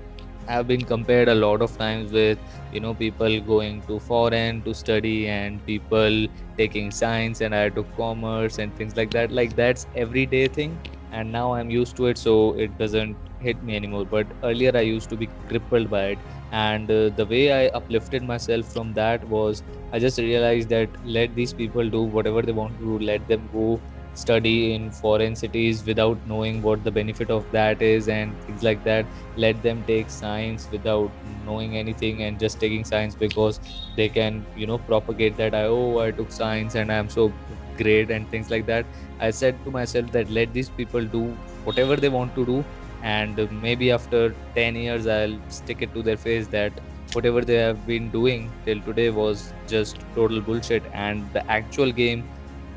have 0.47 0.67
been 0.69 0.83
compared 0.83 1.29
a 1.29 1.35
lot 1.35 1.63
of 1.63 1.77
times 1.79 2.13
with 2.13 2.39
you 2.73 2.81
know 2.81 2.95
people 2.95 3.41
going 3.41 3.83
to 3.89 3.99
foreign 4.01 4.63
to 4.63 4.75
study 4.75 5.29
and 5.29 5.65
people 5.67 6.27
taking 6.57 6.91
science 6.93 7.41
and 7.41 7.55
I 7.55 7.69
took 7.71 7.95
commerce 7.97 8.59
and 8.59 8.75
things 8.77 8.97
like 8.97 9.11
that. 9.13 9.33
Like 9.33 9.57
that's 9.57 9.87
everyday 9.95 10.47
thing, 10.49 10.79
and 11.11 11.31
now 11.33 11.53
I'm 11.55 11.71
used 11.71 11.97
to 11.97 12.07
it, 12.07 12.19
so 12.19 12.55
it 12.55 12.77
doesn't 12.79 13.19
hit 13.39 13.63
me 13.63 13.77
anymore. 13.77 14.05
But 14.07 14.33
earlier 14.43 14.73
I 14.77 14.81
used 14.83 15.09
to 15.11 15.17
be 15.17 15.29
crippled 15.49 15.91
by 15.91 16.05
it, 16.15 16.19
and 16.51 16.91
uh, 16.91 17.11
the 17.11 17.27
way 17.27 17.53
I 17.53 17.67
uplifted 17.69 18.23
myself 18.23 18.67
from 18.73 18.93
that 18.95 19.25
was 19.25 19.63
I 19.93 19.99
just 19.99 20.19
realized 20.19 20.69
that 20.71 20.91
let 21.05 21.35
these 21.35 21.53
people 21.53 21.89
do 21.91 22.03
whatever 22.03 22.43
they 22.43 22.53
want 22.53 22.79
to 22.79 22.85
do, 22.99 23.05
let 23.05 23.27
them 23.29 23.49
go 23.53 23.83
study 24.15 24.75
in 24.75 24.91
foreign 24.91 25.37
cities 25.37 25.85
without 25.87 26.27
knowing 26.27 26.61
what 26.63 26.83
the 26.85 26.91
benefit 26.91 27.31
of 27.31 27.51
that 27.53 27.81
is 27.81 28.09
and 28.09 28.41
things 28.43 28.63
like 28.63 28.83
that. 28.85 29.07
Let 29.37 29.63
them 29.63 29.85
take 29.85 30.11
science 30.11 30.69
without 30.71 31.13
knowing 31.45 31.77
anything 31.77 32.23
and 32.23 32.39
just 32.39 32.61
taking 32.61 32.85
science 32.85 33.15
because 33.15 33.61
they 33.97 34.09
can 34.09 34.47
you 34.55 34.67
know 34.67 34.79
propagate 34.79 35.37
that 35.37 35.55
i 35.55 35.65
oh 35.65 35.99
i 35.99 36.11
took 36.11 36.31
science 36.33 36.75
and 36.75 36.93
i'm 36.93 37.09
so 37.09 37.33
great 37.83 38.11
and 38.11 38.29
things 38.31 38.51
like 38.51 38.67
that 38.67 38.87
i 39.21 39.31
said 39.31 39.63
to 39.65 39.71
myself 39.71 40.11
that 40.17 40.29
let 40.39 40.53
these 40.53 40.71
people 40.71 41.07
do 41.17 41.23
whatever 41.65 41.97
they 41.97 42.09
want 42.19 42.35
to 42.35 42.47
do 42.47 42.65
and 43.03 43.39
maybe 43.51 43.91
after 43.91 44.23
10 44.55 44.77
years 44.77 45.07
i'll 45.07 45.39
stick 45.49 45.83
it 45.83 45.93
to 45.95 46.03
their 46.03 46.17
face 46.17 46.49
that 46.49 46.81
whatever 47.13 47.41
they 47.43 47.57
have 47.57 47.87
been 47.87 48.11
doing 48.11 48.53
till 48.65 48.81
today 48.83 49.11
was 49.11 49.53
just 49.67 50.05
total 50.15 50.41
bullshit 50.41 50.87
and 50.93 51.33
the 51.33 51.43
actual 51.51 51.93
game 51.93 52.25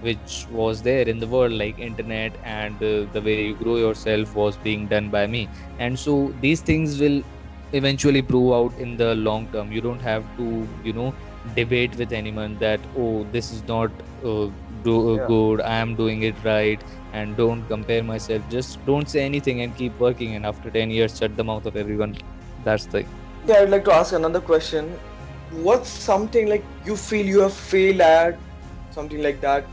which 0.01 0.47
was 0.49 0.81
there 0.83 1.07
in 1.07 1.19
the 1.19 1.27
world 1.27 1.53
like 1.53 1.77
internet 1.79 2.37
and 2.43 2.81
uh, 2.83 3.05
the 3.13 3.21
way 3.21 3.45
you 3.47 3.55
grow 3.55 3.75
yourself 3.77 4.35
was 4.35 4.57
being 4.57 4.87
done 4.87 5.09
by 5.09 5.25
me. 5.27 5.49
And 5.77 5.97
so 5.97 6.33
these 6.41 6.61
things 6.61 6.99
will 6.99 7.23
eventually 7.71 8.21
prove 8.21 8.53
out 8.53 8.77
in 8.77 8.97
the 8.97 9.15
long 9.15 9.47
term. 9.49 9.71
You 9.71 9.81
don't 9.81 10.01
have 10.01 10.25
to 10.37 10.67
you 10.83 10.93
know 10.93 11.15
debate 11.55 11.95
with 11.95 12.11
anyone 12.11 12.57
that 12.59 12.85
oh 12.95 13.23
this 13.25 13.51
is 13.51 13.67
not 13.67 13.91
uh, 14.23 14.47
do, 14.83 14.95
uh, 15.13 15.17
Yeah. 15.17 15.27
good 15.27 15.61
i 15.61 15.75
am 15.85 15.95
doing 15.95 16.23
it 16.23 16.43
right 16.43 16.83
and 17.13 17.37
don't 17.37 17.65
compare 17.67 18.03
myself 18.03 18.41
just 18.49 18.83
don't 18.85 19.09
say 19.09 19.25
anything 19.25 19.61
and 19.61 19.75
keep 19.75 19.99
working 19.99 20.35
and 20.35 20.45
after 20.45 20.71
10 20.71 20.89
years 20.91 21.17
shut 21.17 21.35
the 21.37 21.43
mouth 21.43 21.65
of 21.65 21.75
everyone 21.75 22.15
that's 22.63 22.85
the 22.87 23.05
yeah 23.47 23.59
I'd 23.61 23.69
like 23.69 23.85
to 23.85 23.93
ask 23.93 24.13
another 24.13 24.41
question. 24.41 24.89
What's 25.51 25.89
something 25.89 26.49
like 26.49 26.63
you 26.85 26.95
feel 26.95 27.25
you 27.25 27.39
have 27.41 27.53
failed 27.53 28.01
at? 28.01 28.39
Something 28.91 29.21
like 29.21 29.41
that. 29.41 29.65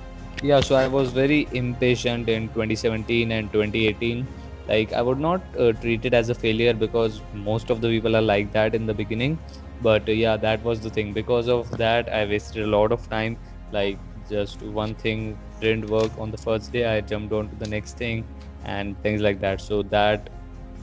Yeah, 0.42 0.60
so 0.60 0.74
I 0.74 0.86
was 0.88 1.12
very 1.12 1.48
impatient 1.52 2.28
in 2.28 2.48
2017 2.50 3.32
and 3.32 3.52
2018. 3.52 4.26
Like, 4.68 4.92
I 4.92 5.02
would 5.02 5.18
not 5.18 5.42
uh, 5.58 5.72
treat 5.72 6.04
it 6.04 6.14
as 6.14 6.28
a 6.28 6.34
failure 6.34 6.72
because 6.74 7.22
most 7.32 7.70
of 7.70 7.80
the 7.80 7.88
people 7.88 8.16
are 8.16 8.22
like 8.22 8.52
that 8.52 8.74
in 8.74 8.86
the 8.86 8.94
beginning. 8.94 9.38
But 9.80 10.08
uh, 10.08 10.12
yeah, 10.12 10.36
that 10.36 10.62
was 10.62 10.80
the 10.80 10.90
thing. 10.90 11.12
Because 11.12 11.48
of 11.48 11.76
that, 11.76 12.12
I 12.12 12.24
wasted 12.26 12.62
a 12.62 12.66
lot 12.66 12.92
of 12.92 13.08
time. 13.08 13.38
Like, 13.72 13.98
just 14.30 14.62
one 14.62 14.94
thing 14.94 15.38
didn't 15.60 15.90
work 15.90 16.10
on 16.18 16.30
the 16.30 16.38
first 16.38 16.72
day, 16.72 16.84
I 16.86 17.00
jumped 17.00 17.32
on 17.32 17.48
to 17.50 17.56
the 17.56 17.66
next 17.66 17.98
thing 17.98 18.24
and 18.64 19.00
things 19.02 19.20
like 19.20 19.40
that. 19.40 19.60
So, 19.60 19.82
that 19.82 20.30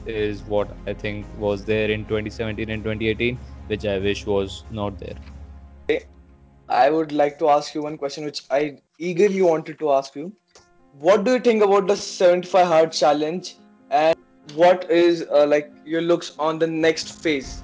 is 0.06 0.42
what 0.42 0.76
I 0.86 0.94
think 0.94 1.26
was 1.38 1.64
there 1.64 1.90
in 1.90 2.04
2017 2.04 2.70
and 2.70 2.84
2018, 2.84 3.38
which 3.66 3.84
I 3.84 3.98
wish 3.98 4.26
was 4.26 4.62
not 4.70 4.98
there. 4.98 5.16
I 6.68 6.90
would 6.90 7.12
like 7.12 7.38
to 7.38 7.48
ask 7.48 7.74
you 7.74 7.82
one 7.82 7.96
question 7.96 8.24
which 8.24 8.42
I 8.50 8.78
eagerly 8.98 9.40
wanted 9.40 9.78
to 9.78 9.92
ask 9.92 10.14
you. 10.14 10.32
What 11.00 11.24
do 11.24 11.32
you 11.32 11.40
think 11.40 11.62
about 11.62 11.86
the 11.86 11.96
75 11.96 12.66
hard 12.66 12.92
challenge 12.92 13.56
and 13.90 14.14
what 14.54 14.90
is 14.90 15.26
uh, 15.30 15.46
like 15.46 15.72
your 15.86 16.02
looks 16.02 16.34
on 16.38 16.58
the 16.58 16.66
next 16.66 17.22
phase? 17.22 17.62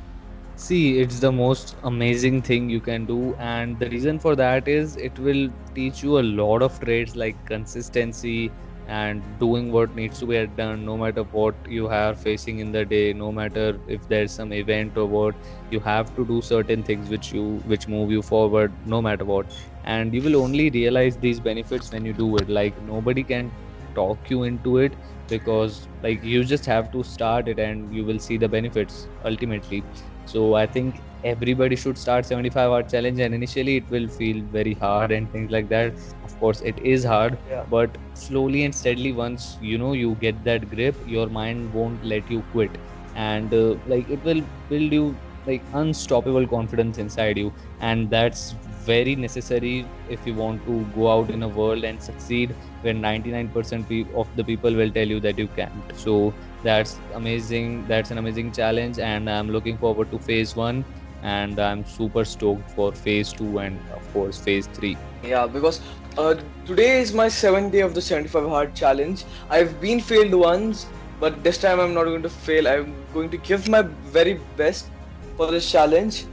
See, 0.57 0.99
it's 1.01 1.21
the 1.21 1.33
most 1.33 1.77
amazing 1.83 2.43
thing 2.43 2.69
you 2.69 2.81
can 2.81 3.07
do. 3.07 3.35
And 3.39 3.79
the 3.79 3.89
reason 3.89 4.19
for 4.19 4.35
that 4.37 4.69
is 4.69 4.97
it 4.97 5.19
will 5.19 5.51
teach 5.75 6.03
you 6.03 6.19
a 6.19 6.23
lot 6.23 6.63
of 6.63 6.79
traits 6.81 7.15
like 7.17 7.45
consistency 7.47 8.53
and 8.87 9.39
doing 9.39 9.71
what 9.73 9.95
needs 9.95 10.19
to 10.21 10.27
be 10.27 10.47
done, 10.47 10.85
no 10.85 10.97
matter 10.99 11.23
what 11.23 11.57
you 11.67 11.89
are 11.89 12.15
facing 12.15 12.59
in 12.59 12.71
the 12.73 12.85
day, 12.85 13.13
no 13.13 13.33
matter 13.33 13.81
if 13.87 14.07
there's 14.09 14.33
some 14.33 14.53
event 14.53 14.97
or 14.99 15.07
what, 15.07 15.35
you 15.71 15.81
have 15.81 16.15
to 16.17 16.27
do 16.27 16.43
certain 16.43 16.83
things 16.85 17.09
which 17.09 17.33
you 17.33 17.61
which 17.65 17.89
move 17.89 18.11
you 18.11 18.23
forward, 18.23 18.75
no 18.85 19.01
matter 19.03 19.25
what. 19.25 19.47
And 19.85 20.15
you 20.15 20.23
will 20.23 20.37
only 20.37 20.71
realize 20.71 21.17
these 21.19 21.41
benefits 21.41 21.91
when 21.93 22.05
you 22.05 22.13
do 22.13 22.37
it. 22.37 22.49
Like 22.49 22.81
nobody 22.83 23.25
can 23.25 23.53
talk 23.95 24.29
you 24.31 24.43
into 24.45 24.79
it 24.79 24.97
because 25.29 25.89
like 26.03 26.23
you 26.23 26.45
just 26.45 26.67
have 26.67 26.91
to 26.93 27.03
start 27.03 27.49
it 27.49 27.59
and 27.59 27.93
you 27.95 28.05
will 28.05 28.19
see 28.19 28.37
the 28.37 28.49
benefits 28.49 29.09
ultimately 29.25 29.85
so 30.25 30.55
I 30.55 30.67
think 30.67 31.03
everybody 31.25 31.77
should 31.77 31.99
start 31.99 32.27
75 32.27 32.71
hard 32.71 32.89
challenge 32.89 33.21
and 33.21 33.35
initially 33.35 33.77
it 33.77 33.91
will 33.91 34.09
feel 34.09 34.45
very 34.51 34.75
hard 34.75 35.13
and 35.13 35.31
things 35.31 35.51
like 35.51 35.69
that. 35.69 35.95
Of 36.23 36.37
course, 36.39 36.61
it 36.63 36.79
is 36.79 37.05
hard, 37.05 37.39
Yeah. 37.49 37.65
but 37.69 37.99
slowly 38.15 38.65
and 38.65 38.75
steadily 38.75 39.13
once 39.13 39.57
you 39.61 39.79
know 39.79 39.93
you 39.93 40.17
get 40.21 40.45
that 40.45 40.69
grip, 40.71 40.97
your 41.05 41.29
mind 41.29 41.73
won't 41.73 42.03
let 42.05 42.31
you 42.31 42.43
quit. 42.51 42.79
And 43.15 43.53
uh, 43.55 43.77
like 43.87 44.09
it 44.09 44.23
will 44.25 44.43
build 44.69 44.93
you 44.93 45.19
like 45.47 45.65
unstoppable 45.73 46.47
confidence 46.47 46.99
inside 46.99 47.37
you 47.39 47.53
and 47.81 48.11
that's 48.11 48.55
very 48.85 49.15
necessary 49.15 49.91
if 50.07 50.25
you 50.27 50.35
want 50.35 50.65
to 50.65 50.87
go 50.95 51.09
out 51.11 51.31
in 51.31 51.43
a 51.43 51.49
world 51.49 51.85
and 51.85 52.03
succeed 52.03 52.57
when 52.81 53.01
99% 53.01 53.87
of 54.15 54.29
the 54.35 54.45
people 54.45 54.75
will 54.75 54.91
tell 54.91 55.07
you 55.07 55.21
that 55.21 55.39
you 55.39 55.49
can't 55.49 55.85
so 55.95 56.35
that's 56.65 56.99
amazing. 57.15 57.87
That's 57.87 58.11
an 58.11 58.19
amazing 58.19 58.53
challenge, 58.53 58.99
and 58.99 59.31
I'm 59.31 59.51
looking 59.51 59.79
forward 59.79 60.11
to 60.13 60.19
phase 60.19 60.57
one. 60.57 60.85
And 61.23 61.59
I'm 61.59 61.85
super 61.87 62.25
stoked 62.25 62.71
for 62.71 62.93
phase 62.93 63.33
two 63.33 63.59
and, 63.59 63.81
of 63.93 64.13
course, 64.13 64.39
phase 64.39 64.67
three. 64.67 64.99
Yeah, 65.23 65.47
because 65.47 65.81
uh, 66.19 66.35
today 66.67 67.01
is 67.01 67.15
my 67.15 67.29
seventh 67.29 67.73
day 67.73 67.81
of 67.81 67.95
the 67.95 68.03
75 68.03 68.49
hard 68.49 68.75
challenge. 68.75 69.25
I've 69.49 69.81
been 69.81 70.01
failed 70.01 70.35
once, 70.35 70.87
but 71.21 71.43
this 71.43 71.59
time 71.59 71.81
I'm 71.81 71.95
not 71.95 72.05
going 72.05 72.23
to 72.23 72.29
fail. 72.29 72.69
I'm 72.69 72.95
going 73.15 73.31
to 73.31 73.39
give 73.39 73.69
my 73.69 73.83
very 74.19 74.35
best 74.59 74.91
for 75.39 75.51
this 75.51 75.71
challenge. 75.71 76.27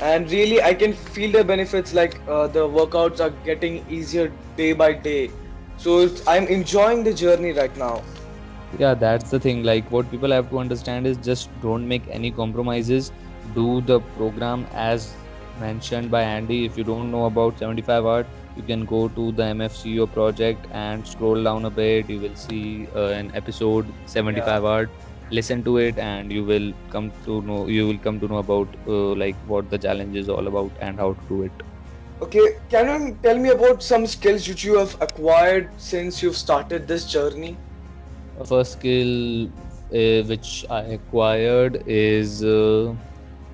And 0.00 0.30
really, 0.30 0.60
I 0.62 0.74
can 0.74 0.92
feel 0.92 1.32
the 1.32 1.44
benefits 1.44 1.94
like 1.94 2.20
uh, 2.28 2.46
the 2.48 2.68
workouts 2.68 3.20
are 3.20 3.30
getting 3.44 3.82
easier 3.88 4.30
day 4.56 4.72
by 4.74 4.92
day. 4.92 5.30
So 5.78 6.10
I'm 6.26 6.46
enjoying 6.48 7.02
the 7.02 7.14
journey 7.14 7.52
right 7.52 7.74
now. 7.78 8.02
Yeah, 8.78 8.94
that's 8.94 9.30
the 9.30 9.38
thing. 9.40 9.62
Like, 9.62 9.90
what 9.90 10.10
people 10.10 10.30
have 10.30 10.50
to 10.50 10.58
understand 10.58 11.06
is 11.06 11.16
just 11.18 11.48
don't 11.60 11.86
make 11.86 12.06
any 12.08 12.30
compromises. 12.30 13.12
Do 13.54 13.80
the 13.82 14.00
program 14.16 14.66
as 14.72 15.14
mentioned 15.60 16.10
by 16.10 16.22
Andy. 16.22 16.64
If 16.64 16.76
you 16.76 16.84
don't 16.84 17.10
know 17.10 17.26
about 17.26 17.58
75 17.58 18.04
hard, 18.04 18.26
you 18.56 18.62
can 18.62 18.84
go 18.84 19.08
to 19.08 19.32
the 19.32 19.42
MFCEO 19.42 20.10
project 20.12 20.66
and 20.72 21.06
scroll 21.06 21.42
down 21.42 21.64
a 21.64 21.70
bit. 21.70 22.08
You 22.10 22.20
will 22.20 22.34
see 22.36 22.88
uh, 22.94 23.08
an 23.20 23.30
episode 23.34 23.86
Yeah. 23.88 24.06
75 24.16 24.62
hard. 24.62 24.90
Listen 25.30 25.62
to 25.64 25.76
it, 25.78 25.98
and 25.98 26.32
you 26.32 26.44
will 26.44 26.72
come 26.90 27.10
to 27.24 27.40
know. 27.42 27.66
You 27.66 27.86
will 27.88 27.98
come 27.98 28.20
to 28.20 28.28
know 28.28 28.38
about 28.38 28.68
uh, 28.86 29.14
like 29.24 29.36
what 29.54 29.70
the 29.70 29.78
challenge 29.78 30.16
is 30.16 30.28
all 30.28 30.46
about 30.48 30.70
and 30.80 30.98
how 30.98 31.12
to 31.14 31.26
do 31.28 31.42
it. 31.42 31.62
Okay, 32.22 32.46
can 32.68 32.88
you 32.88 33.18
tell 33.22 33.38
me 33.38 33.50
about 33.50 33.82
some 33.82 34.06
skills 34.06 34.48
which 34.48 34.64
you 34.64 34.76
have 34.78 34.96
acquired 35.00 35.70
since 35.76 36.22
you've 36.22 36.36
started 36.36 36.86
this 36.86 37.06
journey? 37.06 37.58
First 38.42 38.72
skill 38.72 39.46
uh, 39.92 40.22
which 40.24 40.64
I 40.68 40.80
acquired 40.98 41.82
is 41.86 42.42
uh, 42.42 42.94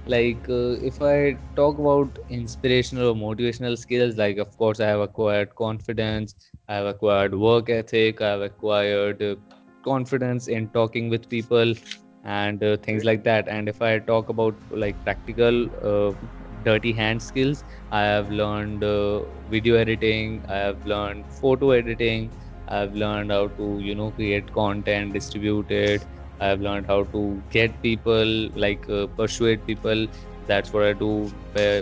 like 0.06 0.46
uh, 0.48 0.76
if 0.90 1.00
I 1.00 1.38
talk 1.56 1.78
about 1.78 2.18
inspirational 2.28 3.08
or 3.08 3.14
motivational 3.14 3.76
skills, 3.78 4.16
like 4.16 4.38
of 4.38 4.56
course 4.56 4.80
I 4.80 4.86
have 4.86 5.00
acquired 5.00 5.54
confidence, 5.56 6.34
I 6.68 6.74
have 6.76 6.86
acquired 6.86 7.34
work 7.34 7.68
ethic, 7.68 8.20
I 8.20 8.28
have 8.30 8.40
acquired 8.42 9.22
uh, 9.22 9.36
confidence 9.82 10.48
in 10.48 10.68
talking 10.70 11.08
with 11.08 11.28
people 11.28 11.74
and 12.24 12.62
uh, 12.62 12.76
things 12.78 13.04
like 13.04 13.22
that. 13.24 13.48
And 13.48 13.68
if 13.68 13.80
I 13.82 13.98
talk 13.98 14.28
about 14.28 14.56
like 14.70 15.02
practical 15.04 15.66
uh, 15.82 16.12
dirty 16.62 16.92
hand 16.92 17.22
skills, 17.22 17.64
I 17.90 18.02
have 18.02 18.30
learned 18.30 18.82
video 19.48 19.76
editing, 19.76 20.42
I 20.48 20.56
have 20.56 20.84
learned 20.84 21.26
photo 21.40 21.70
editing 21.70 22.32
I've 22.70 22.94
learned 22.94 23.30
how 23.32 23.48
to, 23.48 23.78
you 23.80 23.94
know, 23.94 24.10
create 24.12 24.52
content, 24.52 25.12
distribute 25.12 25.70
it. 25.70 26.06
I've 26.40 26.60
learned 26.60 26.86
how 26.86 27.04
to 27.04 27.42
get 27.50 27.82
people, 27.82 28.48
like 28.54 28.88
uh, 28.88 29.06
persuade 29.08 29.66
people. 29.66 30.06
That's 30.46 30.72
what 30.72 30.84
I 30.84 30.92
do 30.94 31.30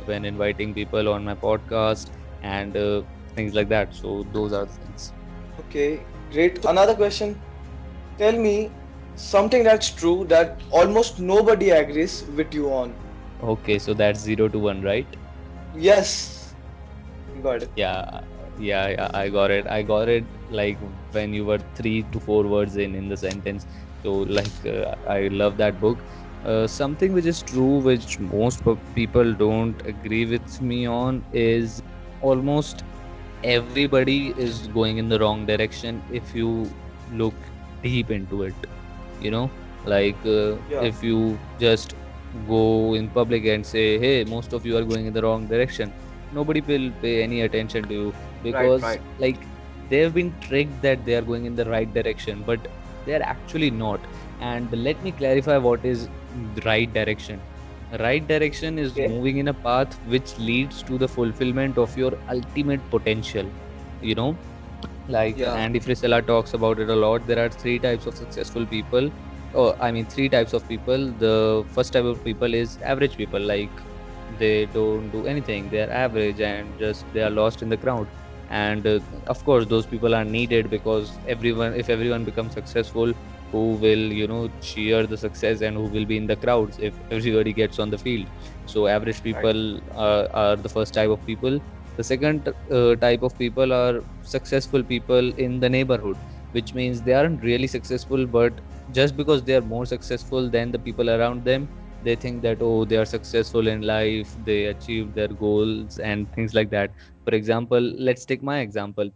when 0.06 0.24
inviting 0.24 0.74
people 0.74 1.08
on 1.08 1.24
my 1.24 1.34
podcast 1.34 2.10
and 2.42 2.76
uh, 2.76 3.02
things 3.34 3.54
like 3.54 3.68
that. 3.68 3.94
So 3.94 4.24
those 4.32 4.52
are 4.52 4.66
the 4.66 4.72
things. 4.72 5.12
Okay, 5.60 6.02
great. 6.32 6.64
Another 6.64 6.94
question. 6.94 7.40
Tell 8.18 8.32
me 8.32 8.72
something 9.14 9.62
that's 9.64 9.90
true 9.94 10.24
that 10.28 10.62
almost 10.70 11.20
nobody 11.20 11.70
agrees 11.70 12.24
with 12.36 12.54
you 12.54 12.72
on. 12.72 12.94
Okay, 13.42 13.78
so 13.78 13.94
that's 13.94 14.20
zero 14.20 14.48
to 14.48 14.58
one, 14.58 14.82
right? 14.82 15.06
Yes, 15.74 16.54
got 17.42 17.62
it. 17.62 17.70
Yeah, 17.76 18.20
yeah, 18.58 18.88
yeah, 18.88 19.10
I 19.14 19.28
got 19.28 19.50
it. 19.50 19.66
I 19.66 19.82
got 19.82 20.08
it 20.08 20.24
like 20.50 20.78
when 21.12 21.32
you 21.32 21.44
were 21.44 21.58
three 21.74 22.02
to 22.12 22.20
four 22.20 22.46
words 22.46 22.76
in 22.76 22.94
in 22.94 23.08
the 23.08 23.16
sentence. 23.16 23.66
So 24.02 24.12
like 24.38 24.64
uh, 24.66 24.94
I 25.06 25.28
love 25.28 25.56
that 25.58 25.80
book. 25.80 26.04
Uh, 26.44 26.66
something 26.66 27.12
which 27.12 27.26
is 27.26 27.42
true, 27.42 27.78
which 27.80 28.18
most 28.20 28.62
people 28.94 29.34
don't 29.34 29.80
agree 29.84 30.24
with 30.26 30.60
me 30.60 30.86
on, 30.86 31.24
is 31.32 31.80
almost 32.20 32.84
everybody 33.42 34.32
is 34.36 34.68
going 34.68 34.98
in 34.98 35.08
the 35.08 35.18
wrong 35.18 35.46
direction 35.46 36.02
if 36.08 36.34
you 36.34 36.74
look 37.08 37.50
deep 37.82 38.10
into 38.10 38.42
it 38.42 38.66
you 39.18 39.30
know 39.30 39.50
like 39.84 40.24
uh, 40.26 40.56
Yeah, 40.68 40.88
if 40.88 41.02
you 41.02 41.38
just 41.58 41.94
go 42.46 42.94
in 42.94 43.10
public 43.10 43.44
and 43.46 43.64
say 43.66 43.98
hey 43.98 44.24
most 44.24 44.52
of 44.52 44.64
you 44.64 44.76
are 44.76 44.84
going 44.84 45.06
in 45.06 45.12
the 45.12 45.22
wrong 45.22 45.46
direction 45.48 45.92
nobody 46.30 46.60
will 46.60 46.90
pay 47.02 47.22
any 47.22 47.40
attention 47.42 47.86
to 47.88 47.94
you 47.94 48.14
right, 48.50 48.72
because 48.72 48.82
right. 48.82 49.02
like 49.18 49.48
they've 49.88 50.12
been 50.14 50.36
tricked 50.40 50.80
that 50.82 51.04
they 51.04 51.14
are 51.14 51.22
going 51.22 51.44
in 51.46 51.54
the 51.56 51.64
right 51.64 51.92
direction 51.92 52.42
but 52.44 52.66
they're 53.04 53.22
actually 53.22 53.70
not. 53.70 54.06
And 54.40 54.70
let 54.72 55.02
me 55.02 55.12
clarify 55.12 55.58
what 55.58 55.84
is 55.84 56.08
right 56.64 56.92
direction. 56.92 57.42
Right 57.98 58.26
direction 58.26 58.78
is 58.78 58.98
Okay. 58.98 59.08
moving 59.08 59.38
in 59.38 59.48
a 59.48 59.54
path 59.54 59.98
which 60.04 60.38
leads 60.38 60.82
to 60.84 60.98
the 60.98 61.08
fulfillment 61.08 61.78
of 61.78 61.96
your 61.96 62.12
ultimate 62.28 62.88
potential 62.90 63.52
you 64.00 64.14
know? 64.14 64.38
Like 65.08 65.36
Yeah. 65.36 65.60
andy 65.62 65.80
frisella 65.80 66.26
talks 66.26 66.54
about 66.54 66.78
it 66.80 66.88
a 66.90 66.96
lot. 66.96 67.26
There 67.26 67.38
are 67.44 67.48
three 67.48 67.78
types 67.78 68.06
of 68.06 68.16
successful 68.16 68.66
people. 68.66 69.10
Oh 69.54 69.74
i 69.80 69.90
mean 69.92 70.06
three 70.06 70.28
types 70.28 70.52
of 70.52 70.66
people. 70.68 71.12
The 71.24 71.64
first 71.76 71.92
type 71.92 72.04
of 72.04 72.22
people 72.24 72.54
is 72.54 72.78
average 72.82 73.16
people. 73.16 73.40
Like 73.40 73.82
they 74.38 74.66
don't 74.66 75.10
do 75.10 75.26
anything. 75.26 75.70
They 75.70 75.80
are 75.82 75.90
average 75.90 76.40
and 76.40 76.78
just 76.78 77.12
they 77.12 77.22
are 77.22 77.30
lost 77.30 77.62
in 77.62 77.68
the 77.68 77.76
crowd 77.78 78.08
and 78.48 78.86
uh, 78.86 79.00
of 79.26 79.42
course 79.44 79.66
those 79.66 79.86
people 79.86 80.14
are 80.14 80.24
needed 80.24 80.70
because 80.70 81.18
everyone 81.26 81.74
if 81.74 81.88
everyone 81.88 82.24
becomes 82.24 82.54
successful 82.54 83.12
who 83.50 83.72
will 83.84 84.12
you 84.20 84.26
know 84.26 84.48
cheer 84.60 85.06
the 85.06 85.16
success 85.16 85.60
and 85.60 85.76
who 85.76 85.84
will 85.88 86.04
be 86.06 86.16
in 86.16 86.26
the 86.26 86.36
crowds 86.36 86.78
if 86.78 87.00
everybody 87.10 87.52
gets 87.52 87.78
on 87.78 87.90
the 87.90 87.98
field? 87.98 88.28
So 88.64 88.86
average 88.86 89.22
people 89.22 89.80
uh, 89.94 90.26
are 90.34 90.56
the 90.56 90.68
first 90.68 90.94
type 90.94 91.10
of 91.10 91.24
people. 91.24 91.60
The 91.96 92.04
second 92.04 92.48
uh, 92.70 92.96
type 92.96 93.22
of 93.22 93.36
people 93.38 93.72
are 93.72 94.02
successful 94.22 94.82
people 94.84 95.30
in 95.36 95.60
the 95.60 95.68
neighborhood, 95.68 96.18
which 96.52 96.74
means 96.74 97.02
they 97.02 97.12
aren't 97.14 97.42
really 97.42 97.66
successful, 97.66 98.26
but 98.26 98.60
just 98.90 99.16
because 99.16 99.44
they 99.44 99.54
are 99.56 99.62
more 99.62 99.86
successful 99.86 100.50
than 100.50 100.70
the 100.70 100.78
people 100.78 101.10
around 101.10 101.44
them, 101.44 101.68
they 102.02 102.14
think 102.16 102.42
that, 102.42 102.58
oh, 102.60 102.84
they 102.84 102.96
are 102.96 103.04
successful 103.04 103.66
in 103.66 103.82
life, 103.82 104.34
they 104.44 104.66
achieved 104.66 105.14
their 105.14 105.28
goals, 105.28 105.98
and 105.98 106.30
things 106.32 106.54
like 106.54 106.70
that. 106.70 106.92
For 107.28 107.36
example, 107.36 107.80
let's 108.10 108.26
take 108.26 108.42
my 108.42 108.60
example. 108.60 109.10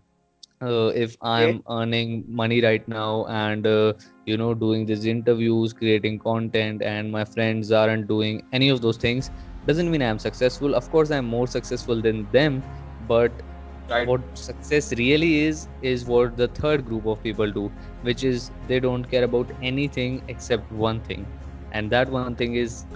Uh, 0.63 0.93
if 1.05 1.17
i'm 1.23 1.63
earning 1.71 2.25
money 2.41 2.61
right 2.63 2.89
now 2.89 3.27
and 3.27 3.67
uh, 3.67 3.93
you 4.27 4.37
know 4.37 4.55
doing 4.55 4.87
these 4.87 5.07
interviews 5.07 5.73
creating 5.73 6.19
content 6.19 6.83
and 6.83 7.11
my 7.13 7.25
friends 7.25 7.73
aren't 7.73 8.09
doing 8.09 8.41
any 8.53 8.69
of 8.71 8.81
those 8.83 8.99
things 8.99 9.31
doesn't 9.67 9.91
mean 9.91 10.03
i'm 10.03 10.19
successful. 10.19 10.75
Of 10.75 10.91
course 10.91 11.11
i'm 11.11 11.27
more 11.27 11.47
successful 11.49 12.03
than 12.03 12.31
them 12.33 12.65
but 13.01 13.43
Right. 13.89 14.11
what 14.11 14.23
success 14.39 14.93
really 14.99 15.45
is 15.47 15.69
is 15.83 16.07
what 16.07 16.37
the 16.37 16.49
third 16.49 16.85
group 16.85 17.07
of 17.07 17.23
people 17.23 17.53
do 17.53 17.73
which 18.03 18.25
is 18.25 18.53
they 18.69 18.81
don't 18.81 19.05
care 19.15 19.25
about 19.25 19.53
anything 19.63 20.23
except 20.29 20.71
one 20.73 21.03
thing. 21.03 21.29
And 21.73 21.93
that 21.93 22.11
one 22.11 22.31
thing 22.37 22.49
is 22.51 22.87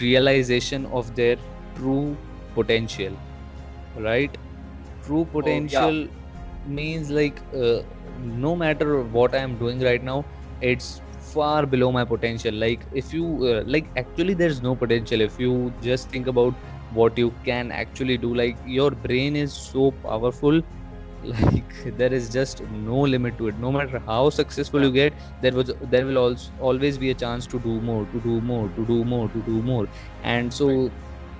realization 0.00 0.86
of 0.86 1.14
their 1.14 1.36
true 1.74 2.18
potential. 2.54 3.18
Right 3.94 4.36
true 5.10 5.26
Oh 5.42 5.64
yeah. 5.68 5.92
potential 5.92 6.08
means 6.64 7.10
like 7.10 7.42
uh, 7.54 7.80
no 8.44 8.56
matter 8.56 9.02
what 9.04 9.34
i 9.34 9.38
am 9.48 9.58
doing 9.58 9.80
right 9.80 10.02
now 10.04 10.26
it's 10.60 11.02
far 11.32 11.66
below 11.66 11.92
my 11.92 12.04
potential. 12.04 12.54
Like 12.54 12.86
if 12.92 13.12
you 13.12 13.24
uh, 13.44 13.62
like 13.66 13.90
actually 13.96 14.34
there's 14.34 14.62
no 14.62 14.76
potential. 14.76 15.20
If 15.20 15.38
you 15.38 15.74
just 15.80 16.10
think 16.10 16.26
about 16.28 16.54
what 16.90 17.18
you 17.18 17.36
can 17.44 17.70
actually 17.72 18.18
do 18.18 18.34
like 18.34 18.58
your 18.64 18.90
brain 18.90 19.36
is 19.36 19.54
so 19.56 19.92
powerful 19.92 20.62
like 21.22 21.74
there 21.98 22.12
is 22.12 22.30
just 22.30 22.62
no 22.70 23.00
limit 23.00 23.38
to 23.38 23.48
it. 23.48 23.58
No 23.58 23.72
matter 23.72 24.02
how 24.06 24.30
successful 24.30 24.82
you 24.82 24.92
get 24.92 25.18
there 25.40 25.52
was 25.52 25.72
there 25.82 26.06
will 26.06 26.18
also 26.18 26.52
always 26.58 26.98
be 26.98 27.10
a 27.10 27.14
chance 27.14 27.46
to 27.48 27.60
do 27.60 27.80
more 27.80 28.06
to 28.06 28.20
do 28.20 28.40
more 28.42 28.70
to 28.70 28.86
do 28.86 29.04
more 29.04 29.30
to 29.30 29.42
do 29.44 29.62
more. 29.62 29.88
And 30.22 30.52
Right. 30.64 30.80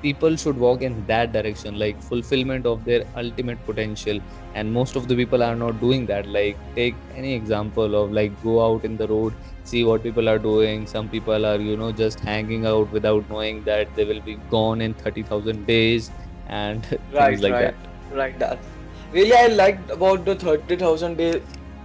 People 0.03 0.37
should 0.37 0.57
walk 0.57 0.83
in 0.83 1.05
that 1.07 1.33
direction 1.33 1.79
like 1.79 2.01
fulfillment 2.03 2.67
of 2.67 2.85
their 2.85 3.05
ultimate 3.17 3.65
potential 3.65 4.21
and 4.55 4.73
most 4.73 4.97
of 4.97 5.09
the 5.09 5.15
people 5.17 5.43
are 5.43 5.57
not 5.57 5.81
doing 5.81 6.07
that 6.07 6.27
like 6.27 6.59
take 6.75 6.99
any 7.11 7.35
example 7.35 7.95
of 8.03 8.11
like 8.13 8.41
go 8.41 8.55
out 8.65 8.85
in 8.85 8.97
the 8.97 9.07
road 9.09 9.35
see 9.65 9.85
what 9.85 10.03
people 10.03 10.29
are 10.29 10.39
doing 10.39 10.87
some 10.87 11.09
people 11.09 11.47
are 11.47 11.59
you 11.61 11.77
know 11.77 11.93
just 11.93 12.21
hanging 12.21 12.67
out 12.67 12.91
without 12.91 13.29
knowing 13.29 13.63
that 13.65 13.95
they 13.95 14.05
will 14.05 14.21
be 14.23 14.37
gone 14.49 14.81
in 14.81 14.95
30000 14.95 15.67
days 15.67 16.11
and 16.47 16.87
things 17.15 17.41
Right. 17.41 17.41
like 17.41 17.59
that 17.59 17.75
Right. 17.75 18.11
Right. 18.11 18.39
That. 18.39 18.65
Really, 19.13 19.33
I 19.35 19.47
liked 19.49 19.91
about 19.91 20.25
the 20.25 20.35
thirty 20.37 20.77
thousand 20.77 21.17
day 21.17 21.43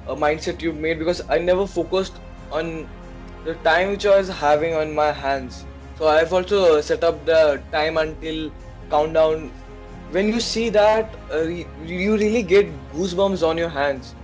uh, 0.08 0.16
mindset 0.16 0.62
you 0.62 0.74
made 0.74 1.00
because 1.00 1.22
I 1.30 1.38
never 1.40 1.66
focused 1.68 2.20
on 2.52 2.88
the 3.44 3.56
time 3.56 3.90
which 3.92 4.06
I 4.06 4.18
was 4.18 4.30
having 4.30 4.74
on 4.74 4.94
my 4.94 5.12
hands. 5.12 5.66
So 5.96 6.08
I've 6.08 6.32
also 6.34 6.82
set 6.82 7.04
up 7.04 7.26
the 7.26 7.64
time 7.72 7.98
until 7.98 8.52
countdown. 8.90 9.54
When 10.10 10.28
you 10.30 10.40
see 10.40 10.70
that, 10.70 11.16
uh, 11.34 11.42
you 11.44 12.16
really 12.16 12.44
get 12.44 12.90
goosebumps 12.90 13.48
on 13.48 13.58
your 13.58 13.70
hands, 13.70 14.16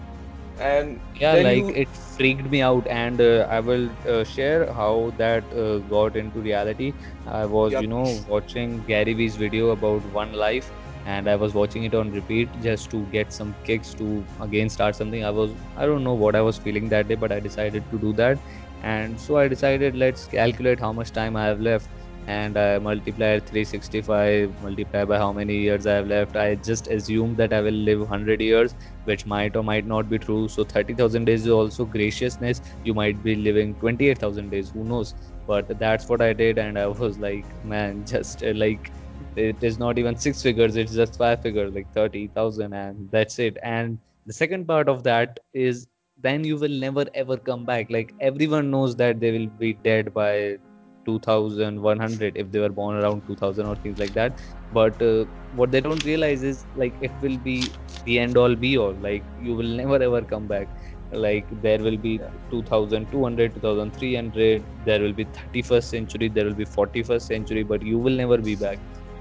and 0.57 1.01
Yeah, 1.15 1.35
like 1.35 1.69
you 1.69 1.75
it 1.75 1.95
freaked 2.17 2.49
me 2.49 2.61
out, 2.61 2.87
and 2.87 3.21
uh, 3.21 3.47
I 3.49 3.59
will 3.59 3.89
uh, 4.07 4.23
share 4.23 4.71
how 4.73 5.11
that 5.17 5.51
uh, 5.53 5.79
got 5.79 6.15
into 6.15 6.41
reality. 6.41 6.93
I 7.25 7.45
was, 7.45 7.77
yeah 7.77 7.81
you 7.81 7.87
know, 7.87 8.23
watching 8.27 8.83
Gary 8.83 9.13
Vee's 9.13 9.35
video 9.35 9.69
about 9.69 10.05
one 10.05 10.33
life, 10.33 10.71
and 11.05 11.29
I 11.29 11.35
was 11.35 11.53
watching 11.53 11.83
it 11.83 11.93
on 11.95 12.11
repeat 12.11 12.59
just 12.61 12.89
to 12.91 13.05
get 13.07 13.31
some 13.31 13.55
kicks 13.63 13.93
to 13.95 14.25
again 14.39 14.69
start 14.69 14.95
something. 14.95 15.23
I 15.23 15.31
was, 15.31 15.55
I 15.75 15.85
don't 15.85 16.03
know 16.03 16.13
what 16.15 16.35
I 16.35 16.41
was 16.41 16.57
feeling 16.57 16.89
that 16.89 17.07
day, 17.07 17.15
but 17.15 17.31
I 17.31 17.39
decided 17.39 17.89
to 17.91 17.99
do 17.99 18.13
that, 18.13 18.39
and 18.83 19.19
so 19.19 19.37
I 19.37 19.47
decided 19.47 19.95
let's 19.95 20.25
calculate 20.25 20.79
how 20.79 20.91
much 20.93 21.11
time 21.11 21.35
I 21.35 21.45
have 21.45 21.59
left, 21.61 21.89
and 22.27 22.57
I 22.57 22.79
multiplied 22.79 23.47
365 23.47 24.61
multiply 24.61 25.05
by 25.05 25.17
how 25.17 25.31
many 25.33 25.55
years 25.57 25.85
I 25.87 25.93
have 25.95 26.07
left. 26.07 26.35
I 26.35 26.55
just 26.55 26.87
assumed 26.87 27.37
that 27.37 27.53
I 27.53 27.61
will 27.61 27.79
live 27.89 27.99
100 27.99 28.41
years 28.41 28.75
which 29.05 29.25
might 29.25 29.55
or 29.55 29.63
might 29.63 29.85
not 29.85 30.09
be 30.09 30.19
true. 30.19 30.47
So 30.47 30.63
30,000 30.63 31.25
days 31.25 31.45
is 31.45 31.51
also 31.51 31.85
graciousness. 31.85 32.61
You 32.83 32.93
might 32.93 33.23
be 33.23 33.35
living 33.35 33.75
28,000 33.75 34.49
days, 34.51 34.69
who 34.71 34.83
knows? 34.83 35.15
But 35.47 35.79
that's 35.79 36.07
what 36.09 36.21
I 36.21 36.33
did. 36.33 36.57
And 36.59 36.77
I 36.77 36.87
was 36.87 37.17
like, 37.19 37.45
man, 37.63 38.05
just 38.15 38.43
uh, 38.43 38.53
like 38.55 38.91
it 39.35 39.63
is 39.63 39.79
not 39.79 39.97
even 39.97 40.15
six 40.15 40.41
figures, 40.41 40.75
it's 40.75 40.93
just 40.93 41.17
five 41.17 41.41
figures, 41.41 41.73
like 41.73 41.87
30,000, 41.93 42.73
and 42.73 43.09
that's 43.11 43.39
it. 43.39 43.57
And 43.63 43.99
the 44.25 44.33
second 44.33 44.67
part 44.67 44.89
of 44.89 45.03
that 45.03 45.39
is 45.53 45.87
then 46.21 46.43
you 46.43 46.57
will 46.57 46.77
never 46.87 47.05
ever 47.13 47.37
come 47.37 47.65
back. 47.65 47.89
Like 47.89 48.13
everyone 48.19 48.71
knows 48.71 48.95
that 48.97 49.19
they 49.19 49.31
will 49.31 49.47
be 49.47 49.73
dead 49.73 50.13
by 50.13 50.57
2100 51.05 52.37
if 52.37 52.51
they 52.51 52.59
were 52.59 52.69
born 52.69 52.95
around 52.95 53.25
2000 53.27 53.65
or 53.65 53.75
things 53.75 53.97
like 53.97 54.13
that. 54.13 54.39
But 54.71 55.01
uh, 55.01 55.25
what 55.55 55.71
they 55.71 55.81
don't 55.81 56.05
realize 56.05 56.43
is 56.43 56.65
like 56.75 56.95
it 57.01 57.11
will 57.21 57.37
be 57.37 57.71
the 58.05 58.19
end 58.19 58.37
all 58.37 58.55
be 58.55 58.77
all. 58.77 58.93
Like 58.93 59.23
you 59.41 59.55
will 59.55 59.75
never 59.81 60.01
ever 60.01 60.21
come 60.21 60.47
back. 60.47 60.67
Like 61.11 61.45
there 61.61 61.79
will 61.79 61.97
be 61.97 62.19
yeah. 62.21 62.29
2200 62.51 63.53
2300 63.55 64.63
there 64.85 65.01
will 65.01 65.11
be 65.13 65.25
31st 65.25 65.83
century 65.83 66.29
there 66.29 66.45
will 66.45 66.53
be 66.53 66.65
41st 66.65 67.21
century 67.21 67.63
but 67.63 67.81
you 67.81 67.97
will 67.97 68.15
never 68.15 68.37
be 68.37 68.55
back. 68.55 68.79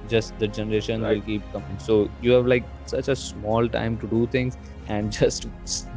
Just 0.09 0.39
the 0.39 0.49
generation 0.49 1.03
right. 1.03 1.17
will 1.17 1.23
keep 1.23 1.53
coming. 1.53 1.79
So 1.79 2.09
you 2.21 2.33
have 2.33 2.47
like 2.47 2.65
such 2.87 3.09
a 3.09 3.17
small 3.17 3.69
time 3.69 3.99
to 3.99 4.07
do 4.07 4.27
things 4.27 4.57
and 4.97 5.13
just 5.21 5.47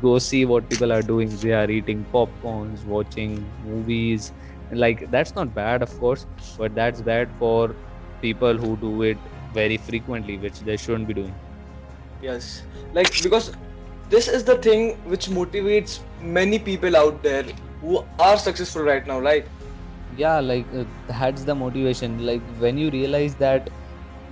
go 0.01 0.17
see 0.19 0.45
what 0.45 0.69
people 0.69 0.93
are 0.93 1.01
doing. 1.01 1.35
They 1.43 1.53
are 1.53 1.69
eating 1.69 2.05
popcorns 2.13 2.85
watching 2.85 3.37
movies. 3.65 4.31
Like 4.71 5.09
that's 5.11 5.35
not 5.35 5.53
bad 5.53 5.83
of 5.83 5.97
course 5.99 6.25
but 6.57 6.75
that's 6.75 7.01
bad 7.01 7.29
for 7.39 7.75
people 8.21 8.57
who 8.57 8.77
do 8.77 9.03
it 9.03 9.17
very 9.53 9.77
frequently 9.77 10.37
which 10.37 10.59
they 10.61 10.77
shouldn't 10.77 11.07
be 11.07 11.13
doing. 11.13 11.35
Yes. 12.21 12.63
Like 12.93 13.11
because 13.21 13.51
this 14.09 14.27
is 14.27 14.43
the 14.43 14.57
thing 14.57 14.97
which 15.13 15.27
motivates 15.27 15.99
many 16.21 16.59
people 16.59 16.95
out 16.95 17.21
there 17.23 17.45
who 17.81 18.03
are 18.19 18.37
successful 18.37 18.83
right 18.83 19.05
now 19.07 19.19
like 19.19 19.49
yeah 20.15 20.39
like 20.39 20.65
uh, 20.73 20.85
that's 21.07 21.43
the 21.43 21.55
motivation. 21.55 22.25
Like 22.25 22.41
when 22.65 22.77
you 22.77 22.89
realize 22.91 23.35
that 23.35 23.69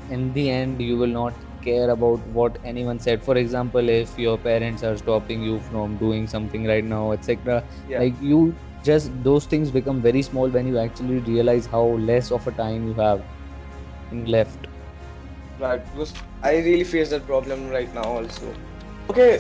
in 0.10 0.34
the 0.34 0.50
end 0.50 0.82
you 0.82 0.98
will 0.98 1.16
not 1.20 1.34
care 1.62 1.90
about 1.90 2.26
what 2.28 2.58
anyone 2.64 3.00
said. 3.00 3.24
For 3.24 3.38
example 3.38 3.90
if 3.90 4.18
your 4.18 4.38
parents 4.38 4.84
are 4.84 4.98
stopping 4.98 5.44
you 5.44 5.60
from 5.60 5.98
doing 5.98 6.28
something 6.28 6.66
right 6.66 6.84
now 6.84 7.12
etc 7.12 7.64
yeah. 7.88 8.00
like 8.00 8.20
you 8.22 8.56
just 8.84 9.12
those 9.24 9.46
things 9.46 9.72
become 9.72 10.02
very 10.02 10.22
small 10.22 10.50
when 10.50 10.68
you 10.68 10.78
actually 10.80 11.20
realize 11.20 11.66
how 11.66 11.84
less 12.12 12.32
of 12.32 12.48
a 12.48 12.52
time 12.52 12.88
you 12.88 12.94
have 12.96 13.24
left. 14.12 14.68
Right 15.60 15.86
because 15.92 16.14
i 16.44 16.58
really 16.58 16.84
face 16.84 17.10
that 17.12 17.26
problem 17.26 17.70
right 17.70 17.94
now 17.94 18.04
also. 18.04 18.54
Okay 19.10 19.40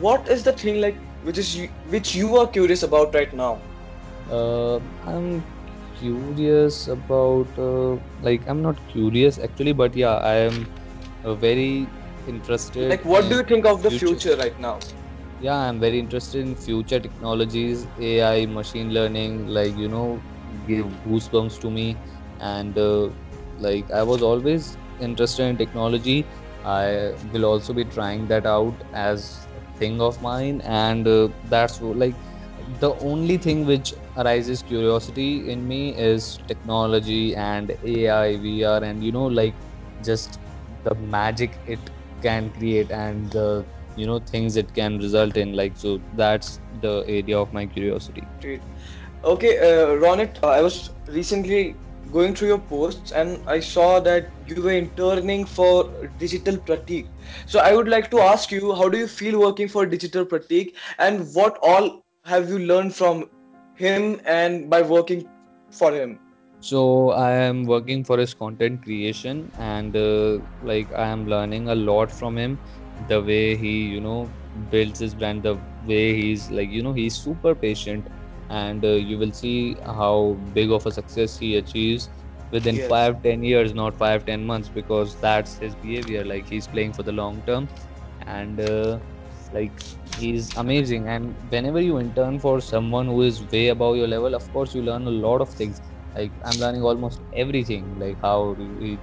what 0.00 0.28
is 0.28 0.42
the 0.42 0.52
thing 0.52 0.80
like 0.80 0.96
which 1.22 1.38
is 1.38 1.56
which 1.88 2.14
you 2.14 2.36
are 2.36 2.46
curious 2.46 2.82
about 2.82 3.14
right 3.14 3.32
now? 3.32 3.58
Uh, 4.30 4.80
i'm 5.06 5.44
curious 5.98 6.88
about 6.88 7.58
uh, 7.58 7.96
like 8.20 8.46
i'm 8.48 8.62
not 8.62 8.80
curious 8.88 9.38
actually 9.38 9.72
but 9.72 9.94
yeah 9.96 10.16
i 10.30 10.34
am 10.34 10.66
uh, 11.24 11.34
very 11.34 11.92
interested 12.26 12.90
like 12.90 13.04
what 13.04 13.28
do 13.28 13.36
you 13.36 13.42
think 13.44 13.66
of 13.66 13.82
the 13.82 13.90
future 13.90 14.06
future 14.06 14.36
right 14.36 14.58
now 14.58 14.78
Yeah, 15.38 15.56
I'm 15.56 15.80
very 15.80 15.98
interested 15.98 16.40
in 16.46 16.56
future 16.56 17.00
technologies, 17.00 17.88
AI, 17.98 18.46
machine 18.46 18.90
learning, 18.92 19.46
like, 19.46 19.74
you 19.76 19.88
know, 19.88 20.24
give 20.64 20.86
goosebumps 21.06 21.58
to 21.60 21.70
me. 21.70 22.00
And 22.38 22.78
uh, 22.78 23.10
like, 23.56 23.90
I 23.90 24.02
was 24.02 24.22
always 24.22 24.78
interested 24.98 25.44
in 25.44 25.56
technology. 25.58 26.30
I 26.64 27.12
will 27.22 27.44
also 27.44 27.72
be 27.74 27.84
trying 27.84 28.26
that 28.28 28.46
out 28.46 28.82
as 28.92 29.48
a 29.56 29.60
thing 29.76 30.00
of 30.00 30.20
mine 30.22 30.60
and 30.64 31.06
uh, 31.06 31.28
that's 31.44 31.80
like 31.80 32.16
the 32.58 32.94
only 33.00 33.36
thing 33.38 33.64
which 33.66 33.92
arises 34.16 34.62
curiosity 34.62 35.50
in 35.50 35.66
me 35.66 35.96
is 35.96 36.38
technology 36.48 37.34
and 37.34 37.72
ai 37.84 38.36
vr 38.44 38.82
and 38.82 39.02
you 39.02 39.12
know 39.12 39.26
like 39.26 39.58
just 40.00 40.38
the 40.84 40.94
magic 40.94 41.58
it 41.66 41.78
can 42.22 42.50
create 42.50 42.90
and 42.90 43.30
the 43.30 43.64
you 43.96 44.06
know 44.06 44.18
things 44.18 44.56
it 44.56 44.74
can 44.74 44.98
result 44.98 45.36
in 45.36 45.54
like 45.54 45.76
so 45.76 46.00
that's 46.16 46.60
the 46.80 47.04
area 47.06 47.38
of 47.38 47.52
my 47.52 47.66
curiosity. 47.66 48.26
Okay, 49.24 49.58
uh, 49.58 49.86
Ronit, 50.04 50.38
uh, 50.42 50.48
I 50.48 50.60
was 50.60 50.90
recently 51.08 51.76
going 52.12 52.34
through 52.34 52.48
your 52.48 52.58
posts 52.58 53.12
and 53.12 53.42
I 53.46 53.60
saw 53.60 53.98
that 54.00 54.30
you 54.46 54.62
were 54.62 54.72
interning 54.72 55.46
for 55.46 55.90
Digital 56.18 56.56
Pratik. 56.58 57.06
So 57.46 57.60
I 57.60 57.74
would 57.74 57.88
like 57.88 58.10
to 58.10 58.20
ask 58.20 58.52
you, 58.52 58.74
how 58.74 58.88
do 58.88 58.98
you 58.98 59.08
feel 59.08 59.40
working 59.40 59.68
for 59.68 59.86
Digital 59.86 60.26
Pratik 60.26 60.74
and 60.98 61.26
what 61.34 61.58
all 61.62 62.02
have 62.24 62.50
you 62.50 62.58
learned 62.58 62.94
from 62.94 63.30
him 63.76 64.20
and 64.26 64.68
by 64.68 64.82
working 64.82 65.26
for 65.70 65.92
him? 65.92 66.18
So 66.64 67.10
I 67.10 67.32
am 67.32 67.64
working 67.66 68.04
for 68.04 68.18
his 68.18 68.34
content 68.34 68.82
creation 68.82 69.52
and 69.58 69.96
uh, 69.96 70.40
like 70.60 70.92
I 70.92 71.08
am 71.08 71.26
learning 71.26 71.68
a 71.68 71.74
lot 71.74 72.10
from 72.12 72.38
him. 72.38 72.58
The 73.08 73.22
way 73.22 73.56
he, 73.56 73.84
you 73.94 74.00
know, 74.00 74.34
builds 74.68 75.00
his 75.00 75.14
brand, 75.14 75.42
the 75.44 75.56
way 75.82 76.14
he's 76.14 76.50
like, 76.50 76.70
you 76.70 76.82
know, 76.82 76.92
he's 76.92 77.16
super 77.16 77.54
patient 77.54 78.08
and 78.50 78.84
uh, 78.84 78.88
you 79.10 79.18
will 79.18 79.32
see 79.32 79.76
how 79.84 80.40
big 80.52 80.70
of 80.70 80.86
a 80.86 80.92
success 80.92 81.36
he 81.36 81.56
achieves 81.56 82.08
within 82.50 82.78
Yes. 82.78 82.80
five, 82.80 83.22
ten 83.22 83.42
years, 83.42 83.74
not 83.74 83.96
five, 83.96 84.24
ten 84.24 84.44
months, 84.44 84.68
because 84.70 85.16
that's 85.20 85.58
his 85.58 85.76
behavior. 85.76 86.24
Like 86.24 86.46
he's 86.48 86.68
playing 86.68 86.92
for 86.94 87.02
the 87.02 87.12
long 87.12 87.42
term 87.44 87.68
and 88.26 88.60
uh, 88.60 89.00
like 89.52 89.80
he's 90.14 90.52
amazing. 90.56 91.08
And 91.08 91.36
whenever 91.48 91.80
you 91.80 91.98
intern 92.00 92.38
for 92.40 92.60
someone 92.60 93.06
who 93.06 93.22
is 93.22 93.50
way 93.50 93.68
above 93.68 93.96
your 93.96 94.08
level, 94.08 94.34
of 94.34 94.50
course, 94.52 94.74
you 94.74 94.82
learn 94.82 95.06
a 95.06 95.10
lot 95.10 95.40
of 95.42 95.52
things 95.52 95.80
like 96.14 96.32
i'm 96.44 96.58
learning 96.58 96.82
almost 96.82 97.20
everything 97.32 97.98
like 97.98 98.18
how 98.22 98.54
he 98.58 99.00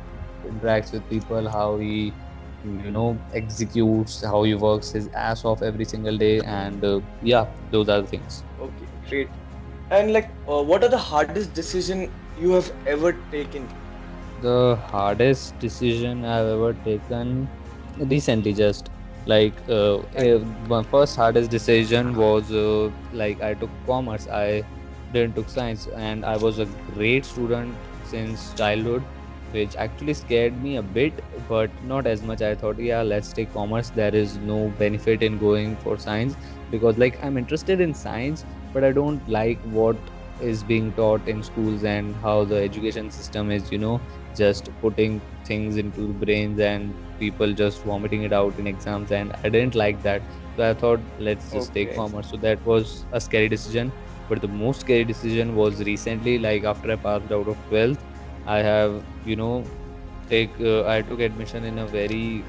interacts 0.49 0.91
with 0.93 1.07
people 1.09 1.49
how 1.49 1.77
he 1.77 2.15
you 2.63 2.91
know 2.91 3.21
executes 3.33 4.21
how 4.23 4.43
he 4.43 4.53
works 4.55 4.91
his 4.91 5.09
ass 5.15 5.43
off 5.45 5.61
every 5.61 5.85
single 5.85 6.17
day 6.17 6.41
and 6.41 6.83
uh, 6.83 7.01
yeah 7.21 7.45
those 7.71 7.89
are 7.89 8.01
the 8.01 8.07
things 8.07 8.43
Okay, 8.59 8.87
great. 9.09 9.31
And 9.89 10.13
like, 10.13 10.37
uh, 10.47 10.63
what 10.63 10.83
are 10.83 10.89
the 10.89 10.97
hardest 10.97 11.53
decision 11.53 12.11
you 12.33 12.51
have 12.51 12.71
ever 12.85 13.13
taken? 13.31 13.69
The 14.37 14.75
hardest 14.77 15.59
decision 15.59 16.23
I've 16.25 16.45
ever 16.47 16.73
taken 16.73 17.49
recently, 17.97 18.53
just 18.53 18.89
like 19.25 19.61
uh, 19.69 20.01
eh, 20.13 20.37
my 20.67 20.83
first 20.83 21.15
hardest 21.15 21.51
decision 21.51 22.15
was 22.15 22.51
uh, 22.51 22.91
like 23.11 23.41
I 23.41 23.53
took 23.55 23.71
commerce. 23.85 24.27
I 24.27 24.65
didn't 25.11 25.35
took 25.35 25.49
science, 25.49 25.87
and 25.87 26.25
I 26.25 26.37
was 26.37 26.59
a 26.59 26.65
great 26.65 27.25
student 27.25 27.77
since 28.03 28.53
childhood, 28.53 29.05
which 29.51 29.75
actually 29.75 30.13
scared 30.13 30.61
me 30.61 30.75
a 30.77 30.83
bit, 30.83 31.21
but 31.47 31.71
not 31.83 32.07
as 32.07 32.21
much. 32.23 32.41
I 32.41 32.55
thought, 32.55 32.79
yeah, 32.79 33.01
let's 33.01 33.33
take 33.33 33.51
commerce. 33.53 33.89
There 33.91 34.13
is 34.15 34.37
no 34.37 34.69
benefit 34.69 35.21
in 35.23 35.37
going 35.37 35.77
for 35.77 35.97
science 35.97 36.35
because, 36.69 36.97
like, 36.97 37.17
I'm 37.23 37.37
interested 37.37 37.79
in 37.81 37.93
science, 37.93 38.45
but 38.73 38.83
I 38.83 38.91
don't 38.91 39.27
like 39.27 39.61
what 39.63 40.09
is 40.39 40.63
being 40.63 40.93
taught 40.93 41.27
in 41.27 41.43
schools 41.43 41.83
and 41.83 42.15
how 42.15 42.43
the 42.45 42.55
education 42.55 43.11
system 43.11 43.51
is, 43.51 43.71
you 43.71 43.77
know 43.77 44.01
just 44.35 44.69
putting 44.79 45.21
things 45.45 45.75
into 45.75 46.07
the 46.07 46.13
brains 46.13 46.59
and 46.59 46.95
people 47.19 47.53
just 47.53 47.83
vomiting 47.83 48.23
it 48.23 48.31
out 48.33 48.57
in 48.59 48.65
exams. 48.67 49.11
And 49.11 49.33
i 49.43 49.49
didn't 49.49 49.75
like 49.75 50.01
that. 50.03 50.23
So 50.55 50.69
i 50.69 50.73
thought 50.73 51.01
let's 51.19 51.51
just 51.51 51.73
take 51.73 51.93
commerce. 51.93 52.29
So 52.29 52.37
that 52.37 52.63
was 52.65 53.05
a 53.11 53.19
scary 53.19 53.49
decision 53.49 53.93
but 54.31 54.41
the 54.47 54.53
most 54.63 54.87
scary 54.87 55.05
decision 55.13 55.55
was 55.61 55.83
recently 55.91 56.39
like 56.47 56.63
after 56.73 56.91
i 56.97 56.99
passed 57.05 57.37
out 57.39 57.53
of 57.53 57.69
12th 57.69 58.03
i 58.57 58.59
have 58.71 59.03
you 59.31 59.35
know 59.43 59.53
take 60.31 60.59
uh, 60.61 60.87
I 60.95 61.01
took 61.01 61.19
admission 61.19 61.65
in 61.69 61.79
a 61.79 61.85
very 61.85 62.43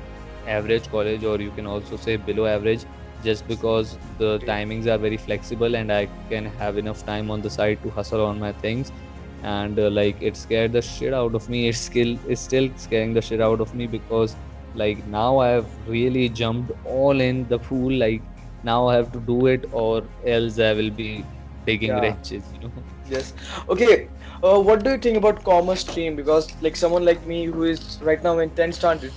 average 0.56 0.90
college 0.90 1.24
or 1.24 1.38
you 1.40 1.50
can 1.50 1.66
also 1.66 1.96
say 1.96 2.16
below 2.16 2.46
average 2.46 2.84
just 3.24 3.46
because 3.46 3.96
the 4.18 4.38
timings 4.50 4.86
are 4.86 4.98
very 4.98 5.16
flexible 5.16 5.76
and 5.76 5.92
I 5.92 6.08
can 6.28 6.46
have 6.60 6.78
enough 6.78 7.04
time 7.06 7.30
on 7.30 7.42
the 7.42 7.50
side 7.50 7.82
to 7.82 7.90
hustle 7.90 8.24
on 8.24 8.40
my 8.40 8.52
things. 8.52 8.92
And 9.42 9.78
uh, 9.78 9.90
like 9.90 10.22
it 10.22 10.36
scared 10.36 10.72
the 10.72 10.82
shit 10.82 11.12
out 11.12 11.34
of 11.34 11.48
me. 11.48 11.68
It's 11.68 11.78
still 11.90 12.16
it's 12.28 12.40
still 12.40 12.68
scaring 12.76 13.14
the 13.14 13.22
shit 13.28 13.40
out 13.40 13.60
of 13.60 13.74
me 13.74 13.86
because 13.86 14.36
like 14.74 15.04
now 15.06 15.38
I 15.38 15.48
have 15.48 15.70
really 15.86 16.28
jumped 16.28 16.72
all 16.84 17.20
in 17.20 17.46
the 17.48 17.58
pool. 17.58 17.92
Like 17.92 18.22
now 18.62 18.86
I 18.86 18.94
have 18.94 19.12
to 19.12 19.20
do 19.20 19.46
it 19.46 19.68
or 19.72 20.02
else 20.24 20.58
I 20.58 20.72
will 20.72 20.90
be 20.90 21.24
digging 21.66 21.96
Yeah. 21.96 22.00
wrenches 22.00 22.52
you 22.52 22.60
know 22.60 22.72
Yes. 23.08 23.34
Okay. 23.68 24.08
Uh, 24.42 24.60
what 24.60 24.82
do 24.84 24.90
you 24.92 24.98
think 24.98 25.16
about 25.16 25.42
commerce 25.44 25.80
stream? 25.80 26.16
Because 26.16 26.48
like 26.60 26.76
someone 26.76 27.04
like 27.04 27.26
me 27.26 27.44
who 27.46 27.64
is 27.64 27.98
right 28.02 28.22
now 28.22 28.38
in 28.38 28.50
10th 28.50 28.74
standard, 28.76 29.12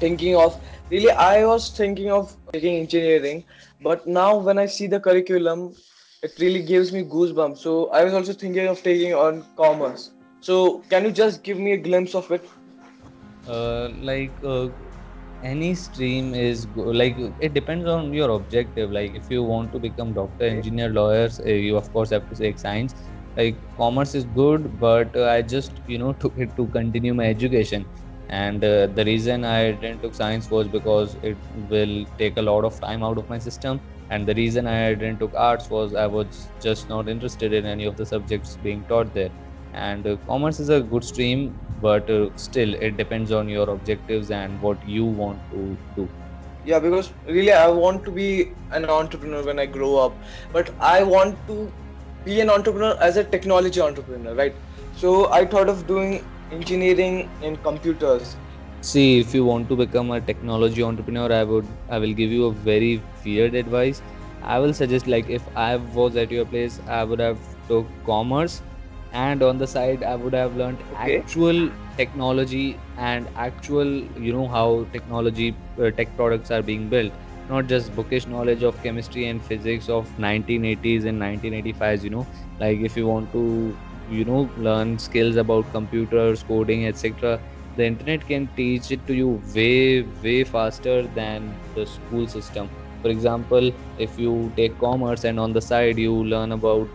thinking 0.00 0.36
of 0.36 0.60
really, 0.90 1.10
I 1.10 1.44
was 1.44 1.70
thinking 1.70 2.10
of 2.10 2.36
taking 2.52 2.76
engineering, 2.80 3.44
but 3.80 4.06
now 4.06 4.36
when 4.38 4.58
I 4.58 4.66
see 4.66 4.86
the 4.86 5.00
curriculum, 5.00 5.74
it 6.22 6.38
really 6.38 6.62
gives 6.62 6.92
me 6.92 7.02
goosebumps. 7.04 7.58
So 7.58 7.88
I 7.90 8.04
was 8.04 8.14
also 8.14 8.32
thinking 8.32 8.66
of 8.66 8.82
taking 8.82 9.14
on 9.14 9.44
commerce. 9.56 10.10
So 10.40 10.80
can 10.90 11.04
you 11.04 11.12
just 11.12 11.42
give 11.42 11.58
me 11.58 11.72
a 11.72 11.76
glimpse 11.78 12.14
of 12.14 12.30
it? 12.30 12.48
uh, 13.46 13.88
like 13.94 14.38
uh, 14.42 14.68
any 15.42 15.74
stream 15.74 16.34
is 16.34 16.66
go- 16.66 16.90
like 17.02 17.16
it 17.38 17.54
depends 17.54 17.86
on 17.86 18.12
your 18.12 18.30
objective. 18.30 18.90
Like 18.90 19.12
if 19.14 19.30
you 19.30 19.42
want 19.44 19.72
to 19.72 19.78
become 19.78 20.12
doctor 20.14 20.44
engineer 20.44 20.88
lawyers 20.88 21.40
uh, 21.40 21.50
you 21.50 21.76
of 21.76 21.90
course 21.92 22.10
have 22.10 22.28
to 22.28 22.36
take 22.36 22.58
science. 22.58 23.10
Like 23.36 23.62
commerce 23.76 24.14
is 24.16 24.24
good 24.24 24.78
but 24.80 25.14
uh, 25.16 25.26
i 25.26 25.42
just 25.42 25.80
you 25.86 25.98
know 25.98 26.12
took 26.24 26.34
it 26.36 26.56
to 26.56 26.68
continue 26.68 27.14
my 27.14 27.26
education. 27.26 27.86
And 28.30 28.62
uh, 28.64 28.86
the 28.88 29.04
reason 29.04 29.44
i 29.44 29.72
didn't 29.72 30.02
took 30.02 30.14
science 30.14 30.50
was 30.50 30.68
because 30.68 31.16
it 31.22 31.38
will 31.52 32.04
take 32.18 32.36
a 32.36 32.42
lot 32.42 32.64
of 32.64 32.78
time 32.80 33.02
out 33.02 33.18
of 33.18 33.28
my 33.28 33.38
system. 33.38 33.80
And 34.10 34.26
the 34.28 34.34
reason 34.34 34.66
i 34.66 34.94
didn't 34.94 35.18
took 35.20 35.34
arts 35.36 35.70
was 35.70 35.94
i 35.94 36.06
was 36.06 36.52
just 36.60 36.88
not 36.88 37.08
interested 37.08 37.52
in 37.52 37.64
any 37.66 37.84
of 37.84 37.96
the 37.96 38.06
subjects 38.06 38.56
being 38.56 38.84
taught 38.86 39.14
there. 39.14 39.30
And 39.72 40.06
uh, 40.06 40.16
commerce 40.28 40.60
is 40.60 40.68
a 40.68 40.82
good 40.82 41.04
stream 41.04 41.58
but 41.80 42.10
uh, 42.10 42.28
still 42.36 42.74
it 42.74 42.96
depends 42.96 43.32
on 43.32 43.48
your 43.48 43.68
objectives 43.70 44.30
and 44.30 44.60
what 44.60 44.84
you 44.86 45.04
want 45.04 45.42
to 45.50 45.78
do 45.96 46.10
Yeah, 46.62 46.80
because 46.80 47.12
really 47.26 47.52
I 47.52 47.68
want 47.68 48.04
to 48.04 48.12
be 48.12 48.54
an 48.70 48.84
entrepreneur 48.86 49.44
when 49.44 49.58
I 49.58 49.66
grow 49.66 49.96
up, 49.96 50.18
but 50.52 50.74
I 50.80 51.02
want 51.02 51.46
to 51.46 51.72
be 52.24 52.40
an 52.40 52.50
entrepreneur 52.50 52.96
as 53.00 53.16
a 53.16 53.24
technology 53.24 53.80
entrepreneur, 53.80 54.34
right? 54.34 54.54
So 54.92 55.30
I 55.32 55.44
thought 55.46 55.68
of 55.68 55.86
doing 55.86 56.26
engineering 56.50 57.30
in 57.40 57.56
computers. 57.56 58.36
See, 58.80 59.18
if 59.20 59.34
you 59.34 59.44
want 59.44 59.68
to 59.70 59.76
become 59.76 60.10
a 60.10 60.20
technology 60.20 60.82
entrepreneur, 60.82 61.32
I 61.32 61.44
would 61.44 61.66
I 61.88 61.98
will 61.98 62.12
give 62.14 62.30
you 62.30 62.46
a 62.46 62.52
very 62.52 63.02
weird 63.24 63.54
advice. 63.54 64.02
I 64.42 64.58
will 64.58 64.74
suggest 64.74 65.06
like 65.06 65.28
if 65.28 65.48
I 65.56 65.76
was 65.76 66.16
at 66.16 66.30
your 66.30 66.44
place, 66.46 66.80
I 66.86 67.04
would 67.04 67.20
have 67.20 67.40
took 67.68 67.88
commerce 68.04 68.62
and 69.12 69.42
on 69.42 69.58
the 69.58 69.66
side 69.66 70.02
I 70.02 70.16
would 70.16 70.34
have 70.34 70.54
learned 70.54 70.82
Okay. 70.92 71.22
actual 71.22 71.70
technology 71.96 72.82
and 72.96 73.28
actual, 73.36 73.86
you 74.16 74.32
know, 74.32 74.48
how 74.48 74.88
technology 74.92 75.60
uh, 75.80 75.90
tech 75.90 76.16
products 76.16 76.50
are 76.50 76.62
being 76.62 76.88
built, 76.88 77.12
not 77.48 77.66
just 77.66 77.94
bookish 77.94 78.26
knowledge 78.26 78.62
of 78.62 78.80
chemistry 78.82 79.26
and 79.26 79.44
physics 79.44 79.88
of 79.88 80.12
1980s 80.18 81.04
and 81.04 81.18
1985s, 81.18 82.04
you 82.04 82.10
know. 82.10 82.28
Like 82.58 82.78
if 82.80 82.96
you 82.96 83.06
want 83.06 83.32
to, 83.32 83.78
you 84.06 84.24
know, 84.24 84.52
learn 84.56 84.98
skills 84.98 85.36
about 85.36 85.70
computers, 85.70 86.42
coding, 86.42 86.86
etc 86.86 87.40
the 87.74 87.84
internet 87.84 88.26
can 88.26 88.50
teach 88.56 88.90
it 88.90 89.06
to 89.06 89.14
you 89.14 89.42
way 89.54 90.02
way 90.22 90.44
faster 90.44 91.06
than 91.08 91.58
the 91.74 91.86
school 91.86 92.26
system 92.26 92.70
for 93.02 93.10
example 93.10 93.70
if 93.96 94.16
you 94.18 94.52
take 94.56 94.76
commerce 94.78 95.24
and 95.24 95.38
on 95.38 95.52
the 95.52 95.60
side 95.60 95.98
you 95.98 96.14
learn 96.24 96.52
about 96.52 96.90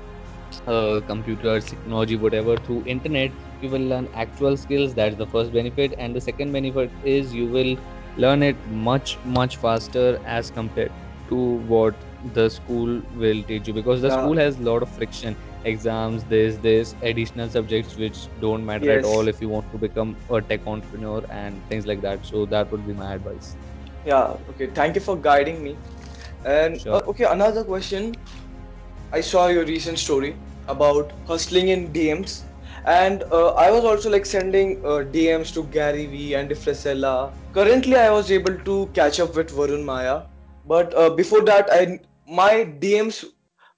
uh, 0.68 1.02
computers 1.08 1.66
technology 1.66 2.16
whatever 2.16 2.56
through 2.58 2.84
internet 2.86 3.32
you 3.62 3.70
will 3.70 3.88
learn 3.94 4.08
actual 4.14 4.58
skills 4.58 4.94
that's 4.94 5.16
the 5.18 5.28
first 5.28 5.52
benefit 5.54 5.94
and 5.98 6.16
the 6.16 6.22
second 6.22 6.52
benefit 6.52 6.92
is 7.04 7.34
you 7.34 7.48
will 7.48 7.76
learn 8.18 8.44
it 8.44 8.66
much 8.66 9.18
much 9.24 9.58
faster 9.58 10.20
as 10.26 10.50
compared 10.52 10.92
to 11.30 11.38
what 11.74 12.04
the 12.38 12.50
school 12.50 13.02
will 13.12 13.44
teach 13.44 13.68
you 13.68 13.74
because 13.74 14.02
the 14.02 14.10
Yeah. 14.10 14.20
school 14.20 14.38
has 14.38 14.58
a 14.60 14.64
lot 14.64 14.82
of 14.84 14.90
friction 14.90 15.36
exams 15.64 16.26
this 16.26 16.58
this 16.58 16.96
additional 17.02 17.50
subjects 17.50 17.96
which 17.98 18.28
don't 18.40 18.66
matter 18.66 18.90
at 18.92 19.04
all 19.04 19.28
if 19.28 19.42
you 19.42 19.50
want 19.50 19.70
to 19.72 19.78
become 19.78 20.16
a 20.30 20.42
tech 20.42 20.62
entrepreneur 20.68 21.22
and 21.30 21.66
things 21.68 21.86
like 21.86 22.02
that 22.02 22.26
so 22.26 22.46
that 22.46 22.72
would 22.72 22.86
be 22.86 22.94
my 22.94 23.14
advice 23.14 23.58
Yeah. 24.04 24.38
Okay. 24.50 24.72
Thank 24.72 24.96
you 24.96 25.02
for 25.02 25.18
guiding 25.20 25.64
me. 25.64 25.80
And 26.44 26.80
uh, 26.92 27.02
okay, 27.12 27.26
another 27.26 27.64
question. 27.64 28.18
I 29.14 29.22
saw 29.22 29.48
your 29.48 29.66
recent 29.66 30.00
story 30.00 30.36
about 30.68 31.14
hustling 31.28 31.70
in 31.70 31.88
DMs, 31.94 32.42
and 32.86 33.24
uh, 33.32 33.50
I 33.54 33.72
was 33.72 33.86
also 33.86 34.10
like 34.10 34.26
sending 34.26 34.86
uh, 34.86 35.06
DMs 35.16 35.54
to 35.54 35.64
Gary 35.80 36.08
Vee 36.08 36.34
and 36.34 36.52
Frisella. 36.52 37.32
Currently, 37.54 37.96
I 37.96 38.12
was 38.12 38.32
able 38.32 38.58
to 38.72 38.88
catch 38.94 39.22
up 39.22 39.36
with 39.36 39.52
Varun 39.52 39.86
Mayya 39.86 40.24
but 40.66 40.94
uh, 40.96 41.10
before 41.10 41.42
that 41.42 41.70
i 41.72 42.00
my 42.28 42.66
dms 42.84 43.24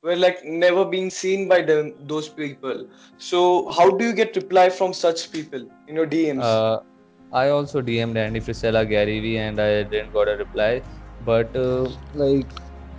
were 0.03 0.15
like 0.15 0.43
never 0.45 0.85
being 0.85 1.09
seen 1.09 1.47
by 1.47 1.61
them 1.61 1.93
those 2.11 2.29
people 2.29 2.87
so 3.17 3.69
how 3.71 3.89
do 3.89 4.05
you 4.05 4.13
get 4.13 4.35
reply 4.35 4.69
from 4.69 4.93
such 4.93 5.31
people 5.31 5.67
in 5.87 5.95
your 5.95 6.07
dms 6.07 6.43
Uh, 6.43 6.79
I 7.37 7.49
also 7.53 7.81
DM'd 7.81 8.17
Andy 8.17 8.39
Frisella, 8.39 8.81
Gary 8.89 9.19
Vee, 9.19 9.37
and 9.45 9.59
I 9.59 9.83
didn't 9.83 10.13
got 10.13 10.29
a 10.33 10.35
reply. 10.41 10.81
But 11.29 11.55
uh, 11.61 11.89
like 12.13 12.53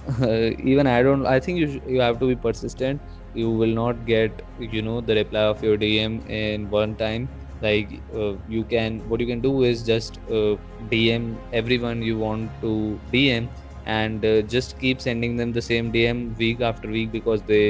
even 0.58 0.86
I 0.86 1.02
don't. 1.02 1.26
I 1.26 1.40
think 1.40 1.58
you 1.58 1.66
sh- 1.72 1.84
you 1.86 2.00
have 2.00 2.18
to 2.20 2.26
be 2.26 2.36
persistent. 2.36 3.02
You 3.32 3.50
will 3.50 3.74
not 3.78 4.04
get 4.04 4.42
you 4.58 4.82
know 4.82 5.00
the 5.00 5.14
reply 5.14 5.40
of 5.52 5.62
your 5.62 5.76
DM 5.76 6.20
in 6.26 6.68
one 6.70 6.96
time. 6.96 7.28
Like 7.60 8.02
uh, 8.14 8.34
you 8.46 8.64
can, 8.64 9.00
what 9.08 9.20
you 9.20 9.26
can 9.26 9.40
do 9.40 9.62
is 9.62 9.82
just 9.82 10.18
uh, 10.30 10.56
DM 10.90 11.40
everyone 11.52 12.02
you 12.02 12.18
want 12.18 12.52
to 12.62 13.00
DM, 13.10 13.50
and 13.84 14.24
uh, 14.24 14.42
just 14.42 14.78
keep 14.78 15.00
sending 15.00 15.36
them 15.36 15.52
the 15.52 15.62
same 15.62 15.90
DM 15.90 16.34
week 16.36 16.60
after 16.60 16.88
week 16.88 17.10
because 17.12 17.42
they 17.42 17.64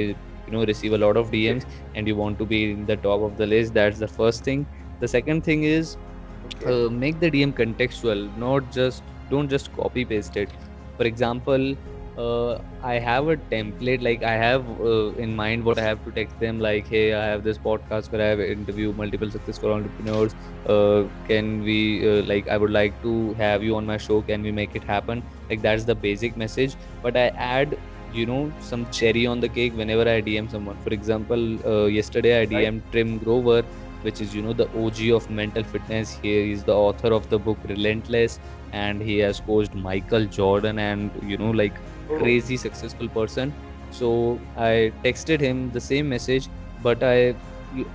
you 0.46 0.53
know 0.57 0.64
receive 0.64 0.92
a 0.92 0.99
lot 0.99 1.16
of 1.16 1.31
DMs, 1.31 1.64
and 1.94 2.07
you 2.07 2.16
want 2.16 2.38
to 2.38 2.46
be 2.46 2.72
in 2.72 2.85
the 2.87 2.96
top 2.96 3.22
of 3.22 3.37
the 3.37 3.46
list. 3.46 3.75
That's 3.75 3.99
the 3.99 4.09
first 4.09 4.44
thing 4.44 4.66
the 5.01 5.09
second 5.09 5.42
thing 5.44 5.62
is 5.64 5.96
okay 6.44 6.66
uh, 6.66 6.88
make 6.90 7.20
the 7.20 7.31
DM 7.31 7.53
contextual, 7.53 8.35
not 8.37 8.70
just 8.70 9.05
don't 9.31 9.49
just 9.49 9.72
copy 9.72 10.05
paste 10.05 10.37
it. 10.37 10.53
For 10.96 11.05
example, 11.05 11.75
uh, 12.16 12.59
I 12.83 12.94
have 12.98 13.29
a 13.29 13.37
template, 13.37 14.02
like 14.02 14.22
I 14.22 14.33
have 14.33 14.68
uh, 14.81 15.12
in 15.24 15.35
mind 15.35 15.64
what 15.64 15.79
I 15.79 15.83
have 15.83 16.02
to 16.05 16.12
text 16.12 16.38
them, 16.38 16.59
like, 16.61 16.87
hey, 16.87 17.12
I 17.14 17.24
have 17.26 17.42
this 17.44 17.59
podcast 17.59 18.11
where 18.12 18.22
I 18.22 18.26
have 18.26 18.40
interviewed 18.40 18.96
multiple 18.96 19.31
successful 19.31 19.72
entrepreneurs. 19.72 20.35
Uh, 20.66 21.05
can 21.26 21.62
we, 21.62 22.09
uh, 22.09 22.22
like, 22.24 22.48
I 22.48 22.57
would 22.57 22.70
like 22.70 23.00
to 23.02 23.35
have 23.35 23.62
you 23.62 23.76
on 23.76 23.87
my 23.87 23.98
show. 23.98 24.22
Can 24.22 24.42
we 24.42 24.50
make 24.52 24.74
it 24.74 24.85
happen? 24.85 25.22
Like, 25.50 25.62
that's 25.62 25.85
the 25.85 25.94
basic 25.94 26.37
message. 26.37 26.76
But 27.02 27.16
I 27.16 27.29
add, 27.37 27.79
you 28.12 28.26
know, 28.26 28.52
some 28.61 28.87
cherry 28.90 29.26
on 29.26 29.40
the 29.40 29.48
cake 29.48 29.74
whenever 29.74 30.09
I 30.09 30.20
DM 30.20 30.48
someone. 30.48 30.79
For 30.83 30.90
example, 30.94 31.66
uh, 31.66 31.87
yesterday 31.87 32.40
I 32.40 32.46
DM'd 32.46 32.83
Tim 32.92 33.18
Grover 33.18 33.62
which 34.02 34.20
is 34.20 34.35
you 34.35 34.42
know 34.42 34.52
the 34.52 34.68
OG 34.74 35.11
of 35.11 35.29
mental 35.29 35.64
fitness. 35.64 36.11
He 36.22 36.52
is 36.52 36.62
the 36.64 36.74
author 36.74 37.12
of 37.12 37.29
the 37.29 37.38
book 37.38 37.59
Relentless, 37.68 38.38
and 38.72 39.00
he 39.02 39.18
has 39.18 39.40
coached 39.40 39.74
Michael 39.74 40.26
Jordan 40.26 40.79
and 40.79 41.11
you 41.22 41.37
know 41.37 41.50
like 41.50 41.74
crazy 42.14 42.57
successful 42.57 43.09
person. 43.09 43.55
So 43.90 44.40
I 44.57 44.92
texted 45.05 45.40
him 45.40 45.71
the 45.71 45.81
same 45.81 46.09
message, 46.09 46.49
but 46.83 47.03
I 47.03 47.35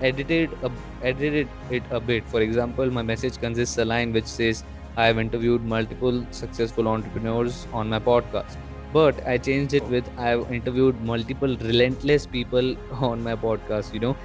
edited 0.02 0.58
a, 0.62 0.72
edited 1.02 1.50
it 1.70 1.84
a 1.90 2.00
bit. 2.00 2.28
For 2.28 2.42
example, 2.42 2.90
my 2.92 3.02
message 3.02 3.38
consists 3.40 3.78
a 3.78 3.86
line 3.86 4.12
which 4.14 4.26
says, 4.26 4.64
"I 4.98 5.06
have 5.08 5.20
interviewed 5.20 5.64
multiple 5.64 6.26
successful 6.32 6.88
entrepreneurs 6.88 7.68
on 7.72 7.90
my 7.96 8.00
podcast." 8.00 8.58
But 8.98 9.22
I 9.34 9.38
changed 9.38 9.74
it 9.74 9.88
with 9.96 10.10
I've 10.18 10.50
interviewed 10.60 11.02
multiple 11.12 11.56
relentless 11.70 12.26
people 12.26 12.76
on 13.12 13.24
my 13.24 13.36
podcast. 13.36 13.94
You 13.94 14.00
know, 14.08 14.18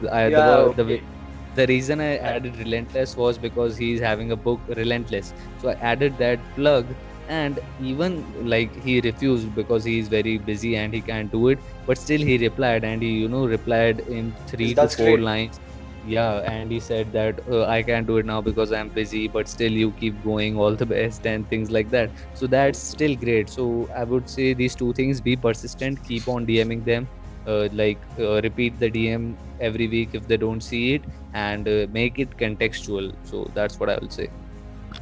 the, 0.00 0.12
I, 0.14 0.30
yeah 0.30 0.56
the 0.74 0.74
okay 0.74 1.02
the 1.54 1.66
reason 1.66 2.00
I 2.00 2.16
I, 2.22 2.36
added 2.36 2.56
Relentless 2.58 3.16
was 3.16 3.38
because 3.38 3.76
he's 3.76 4.00
having 4.00 4.32
a 4.32 4.36
book 4.36 4.60
Relentless. 4.68 5.32
So 5.58 5.68
I 5.68 5.74
added 5.92 6.18
that 6.18 6.40
plug 6.54 6.94
and 7.28 7.60
even 7.78 8.32
like 8.48 8.74
he 8.74 9.00
refused 9.00 9.54
because 9.54 9.84
he's 9.84 10.08
very 10.08 10.38
busy 10.38 10.76
and 10.76 10.92
he 10.94 11.02
can't 11.02 11.30
do 11.30 11.48
it. 11.48 11.60
But 11.86 11.98
still 11.98 12.20
he 12.20 12.38
replied 12.38 12.84
and 12.84 13.02
he, 13.02 13.10
you 13.10 13.28
know, 13.28 13.46
replied 13.46 14.00
in 14.00 14.36
three 14.46 14.74
to 14.76 14.86
that's 14.86 14.96
four 14.96 15.18
great 15.18 15.20
lines. 15.20 15.60
Yeah, 16.02 16.40
and 16.44 16.70
he 16.70 16.80
said 16.80 17.12
that 17.12 17.40
uh, 17.50 17.64
I 17.66 17.82
can't 17.82 18.06
do 18.06 18.16
it 18.18 18.26
now 18.26 18.40
because 18.40 18.72
I'm 18.72 18.90
busy, 18.90 19.28
but 19.28 19.48
still 19.48 19.72
you 19.72 19.92
keep 19.92 20.22
going, 20.22 20.56
all 20.56 20.76
the 20.76 20.86
best, 20.86 21.26
and 21.26 21.48
things 21.48 21.70
like 21.70 21.90
that. 21.90 22.12
So 22.34 22.46
that's 22.46 22.80
still 22.80 23.16
great. 23.16 23.50
So 23.50 23.88
I 23.96 24.04
would 24.04 24.28
say 24.28 24.54
these 24.54 24.74
two 24.76 24.92
things 24.94 25.20
be 25.20 25.36
persistent, 25.36 26.02
keep 26.04 26.28
on 26.28 26.46
DMing 26.46 26.84
them, 26.84 27.08
uh, 27.46 27.68
like 27.72 28.06
uh, 28.18 28.40
repeat 28.42 28.78
the 28.78 28.90
DM 28.90 29.38
every 29.60 29.88
week 29.88 30.10
if 30.14 30.26
they 30.26 30.36
don't 30.36 30.62
see 30.62 30.94
it 30.94 31.04
and 31.32 31.68
uh, 31.68 31.86
make 31.90 32.18
it 32.18 32.36
contextual. 32.36 33.12
So 33.22 33.50
that's 33.54 33.78
what 33.80 33.90
I 33.90 33.98
will 34.00 34.10
say. 34.10 34.28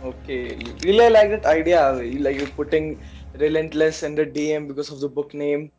Okay, 0.01 0.57
really 0.83 1.11
like 1.11 1.31
that 1.31 1.47
idea. 1.47 2.03
You 2.03 2.21
like 2.21 2.37
you're 2.37 2.49
putting 2.49 3.01
relentless 3.39 4.03
in 4.03 4.15
the 4.15 4.25
DM 4.25 4.67
because 4.67 4.91
of 4.91 5.01
the 5.01 5.09
book 5.09 5.35
name. 5.35 5.71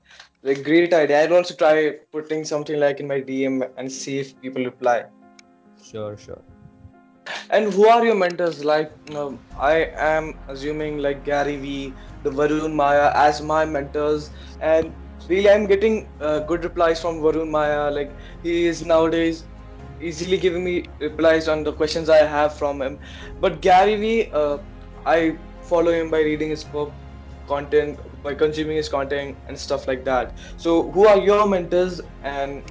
Like 0.43 0.63
great 0.63 0.93
idea. 0.93 1.23
I'd 1.23 1.32
also 1.32 1.56
try 1.56 1.97
putting 2.12 2.45
something 2.45 2.80
like 2.80 2.99
in 2.99 3.08
my 3.08 3.19
DM 3.21 3.63
and 3.78 3.91
see 3.91 4.19
if 4.19 4.39
people 4.41 4.63
reply. 4.63 5.06
Sure, 5.84 6.17
sure. 6.17 6.41
And 7.49 7.73
who 7.73 7.88
are 7.88 8.06
your 8.06 8.15
mentors? 8.15 8.63
Like, 8.63 8.91
um, 9.15 9.39
I 9.58 9.89
am 9.97 10.34
assuming 10.47 10.97
like 10.99 11.23
Gary 11.23 11.56
Vee, 11.56 11.93
the 12.23 12.30
Varun 12.30 12.73
Mayya 12.73 13.13
as 13.15 13.41
my 13.41 13.65
mentors, 13.65 14.30
and 14.62 14.93
really 15.30 15.49
I'm 15.49 15.65
getting 15.65 16.08
uh, 16.19 16.39
good 16.39 16.63
replies 16.63 17.02
from 17.02 17.21
Varun 17.21 17.49
Mayya. 17.49 17.93
Like 17.93 18.12
he 18.41 18.65
is 18.65 18.86
nowadays 18.86 19.45
easily 20.04 20.38
giving 20.38 20.63
me 20.63 20.86
replies 21.00 21.48
on 21.48 21.63
the 21.63 21.74
questions 21.74 22.10
I 22.10 22.18
have 22.36 22.58
from 22.58 22.82
him. 22.82 23.00
But 23.39 23.62
Gary 23.62 23.96
Vee, 23.96 24.30
uh, 24.32 24.58
I 25.06 25.38
follow 25.62 25.92
him 25.92 26.10
by 26.10 26.20
reading 26.22 26.50
his 26.50 26.63
book 26.63 26.92
content 27.48 28.00
by 28.24 28.34
consuming 28.34 28.78
his 28.78 28.89
content 28.89 29.38
and 29.48 29.60
stuff 29.60 29.88
like 29.88 30.04
that 30.06 30.38
so 30.58 30.92
who 30.92 31.08
are 31.08 31.18
your 31.18 31.48
mentors 31.48 32.02
and 32.24 32.63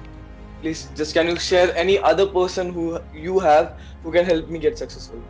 please 0.61 0.89
just 0.95 1.13
can 1.13 1.27
you 1.27 1.37
share 1.37 1.75
any 1.75 1.99
other 1.99 2.25
person 2.25 2.73
who 2.73 2.99
you 3.13 3.39
have 3.39 3.77
who 4.03 4.11
can 4.11 4.25
help 4.25 4.49
me 4.49 4.59
get 4.59 4.77
successful 4.77 5.21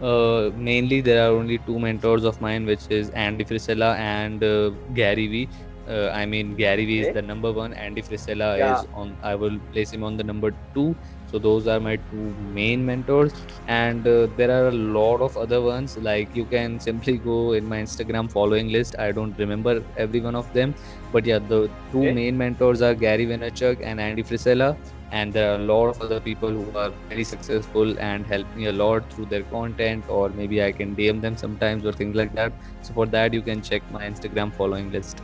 Uh, 0.00 0.50
mainly, 0.54 1.00
there 1.00 1.22
are 1.22 1.32
only 1.36 1.58
two 1.58 1.78
mentors 1.78 2.24
of 2.24 2.40
mine, 2.40 2.66
which 2.66 2.84
is 2.88 3.08
Andy 3.10 3.44
Frisella 3.44 3.96
and 3.96 4.44
uh, 4.44 4.70
Gary 4.94 5.26
Vee. 5.26 5.48
Uh, 5.88 6.10
I 6.12 6.26
mean, 6.26 6.54
Gary 6.56 6.84
Vee 6.86 7.00
is 7.00 7.08
okay 7.08 7.16
the 7.16 7.22
number 7.22 7.52
one. 7.52 7.72
Andy 7.72 8.02
Frisella 8.02 8.48
yeah 8.54 8.72
is 8.72 8.86
on. 8.92 9.16
I 9.22 9.34
will 9.34 9.58
place 9.72 9.92
him 9.92 10.04
on 10.04 10.16
the 10.16 10.24
number 10.24 10.50
two. 10.74 10.96
So 11.26 11.38
those 11.38 11.66
are 11.66 11.80
my 11.80 11.96
two 11.96 12.34
main 12.58 12.84
mentors, 12.84 13.34
and 13.66 14.06
uh, 14.06 14.28
there 14.36 14.50
are 14.58 14.68
a 14.68 14.72
lot 14.98 15.20
of 15.20 15.36
other 15.36 15.60
ones. 15.62 15.96
Like 15.96 16.34
you 16.34 16.46
can 16.46 16.78
simply 16.80 17.16
go 17.18 17.52
in 17.52 17.66
my 17.66 17.80
Instagram 17.86 18.30
following 18.30 18.68
list. 18.78 18.96
I 18.98 19.12
don't 19.12 19.38
remember 19.38 19.82
every 19.96 20.20
one 20.20 20.34
of 20.34 20.52
them, 20.52 20.74
but 21.12 21.26
yeah, 21.26 21.38
the 21.38 21.70
two 21.92 22.06
okay 22.06 22.16
main 22.20 22.36
mentors 22.36 22.82
are 22.82 22.94
Gary 22.94 23.26
Vaynerchuk 23.26 23.80
and 23.82 24.00
Andy 24.00 24.22
Frisella 24.22 24.76
and 25.10 25.32
there 25.32 25.52
are 25.52 25.54
a 25.56 25.64
lot 25.70 25.88
of 25.88 26.00
other 26.02 26.20
people 26.20 26.50
who 26.50 26.76
are 26.76 26.90
very 27.08 27.24
successful 27.24 27.98
and 27.98 28.26
help 28.26 28.46
me 28.54 28.66
a 28.66 28.72
lot 28.72 29.10
through 29.12 29.24
their 29.26 29.42
content 29.44 30.04
or 30.08 30.28
maybe 30.30 30.62
i 30.62 30.70
can 30.70 30.94
dm 30.96 31.20
them 31.22 31.36
sometimes 31.36 31.84
or 31.86 31.92
things 31.92 32.14
like 32.14 32.34
that 32.34 32.52
so 32.82 32.92
for 32.92 33.06
that 33.06 33.32
you 33.32 33.40
can 33.40 33.62
check 33.62 33.82
my 33.90 34.04
instagram 34.08 34.54
following 34.54 34.90
list 34.90 35.22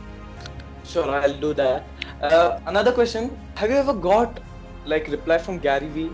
sure 0.91 1.09
i'll 1.17 1.39
do 1.45 1.51
that 1.61 1.91
uh, 2.29 2.51
another 2.71 2.93
question 2.99 3.29
have 3.57 3.69
you 3.71 3.77
ever 3.85 3.93
got 4.09 4.39
like 4.93 5.07
reply 5.17 5.37
from 5.37 5.59
gary 5.67 5.89
vee 5.97 6.11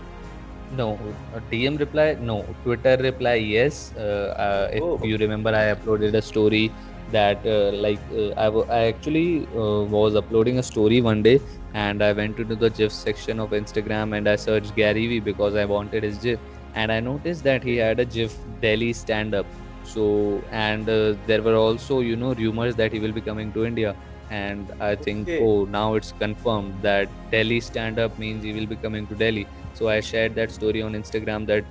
No, 0.70 1.16
a 1.32 1.40
DM 1.40 1.76
reply, 1.76 2.16
no. 2.20 2.56
Twitter 2.62 2.96
reply, 3.00 3.34
yes. 3.34 3.92
Uh, 3.96 4.34
uh, 4.46 4.68
if 4.72 4.84
oh 4.84 5.02
you 5.02 5.16
remember, 5.18 5.50
I 5.50 5.74
uploaded 5.74 6.14
a 6.14 6.22
story 6.22 6.74
that, 7.08 7.44
uh, 7.46 7.72
like, 7.76 8.02
uh, 8.10 8.30
I, 8.36 8.44
w- 8.44 8.66
I 8.70 8.78
actually 8.84 9.48
uh, 9.54 9.84
was 9.96 10.14
uploading 10.14 10.58
a 10.58 10.62
story 10.62 11.00
one 11.00 11.22
day 11.22 11.40
and 11.74 12.02
I 12.02 12.12
went 12.12 12.38
into 12.38 12.56
the 12.56 12.70
GIF 12.70 12.92
section 12.92 13.38
of 13.40 13.50
Instagram 13.50 14.16
and 14.16 14.28
I 14.28 14.36
searched 14.36 14.74
Gary 14.74 15.06
Vee 15.08 15.20
because 15.20 15.54
I 15.54 15.64
wanted 15.64 16.04
his 16.04 16.18
GIF. 16.18 16.40
And 16.74 16.90
I 16.92 17.00
noticed 17.00 17.44
that 17.44 17.62
he 17.64 17.76
had 17.76 18.00
a 18.00 18.04
GIF 18.06 18.38
Delhi 18.60 18.92
stand 18.92 19.34
up. 19.34 19.48
So, 19.82 20.46
and 20.50 20.88
uh, 20.88 21.16
there 21.26 21.42
were 21.42 21.54
also, 21.56 22.00
you 22.00 22.16
know, 22.16 22.34
rumors 22.34 22.76
that 22.76 22.92
he 22.92 23.00
will 23.00 23.12
be 23.12 23.22
coming 23.22 23.52
to 23.52 23.64
India. 23.64 23.96
And 24.40 24.72
I 24.80 24.94
think, 24.96 25.28
okay 25.28 25.42
oh, 25.42 25.64
now 25.64 25.94
it's 25.94 26.12
confirmed 26.12 26.82
that 26.82 27.08
Delhi 27.30 27.60
stand 27.60 27.98
up 27.98 28.18
means 28.18 28.42
he 28.44 28.52
will 28.52 28.66
be 28.66 28.76
coming 28.76 29.06
to 29.08 29.14
Delhi 29.14 29.46
so 29.74 29.88
I 29.88 30.00
shared 30.00 30.34
that 30.36 30.50
story 30.52 30.82
on 30.82 30.92
Instagram 30.92 31.46
that 31.46 31.64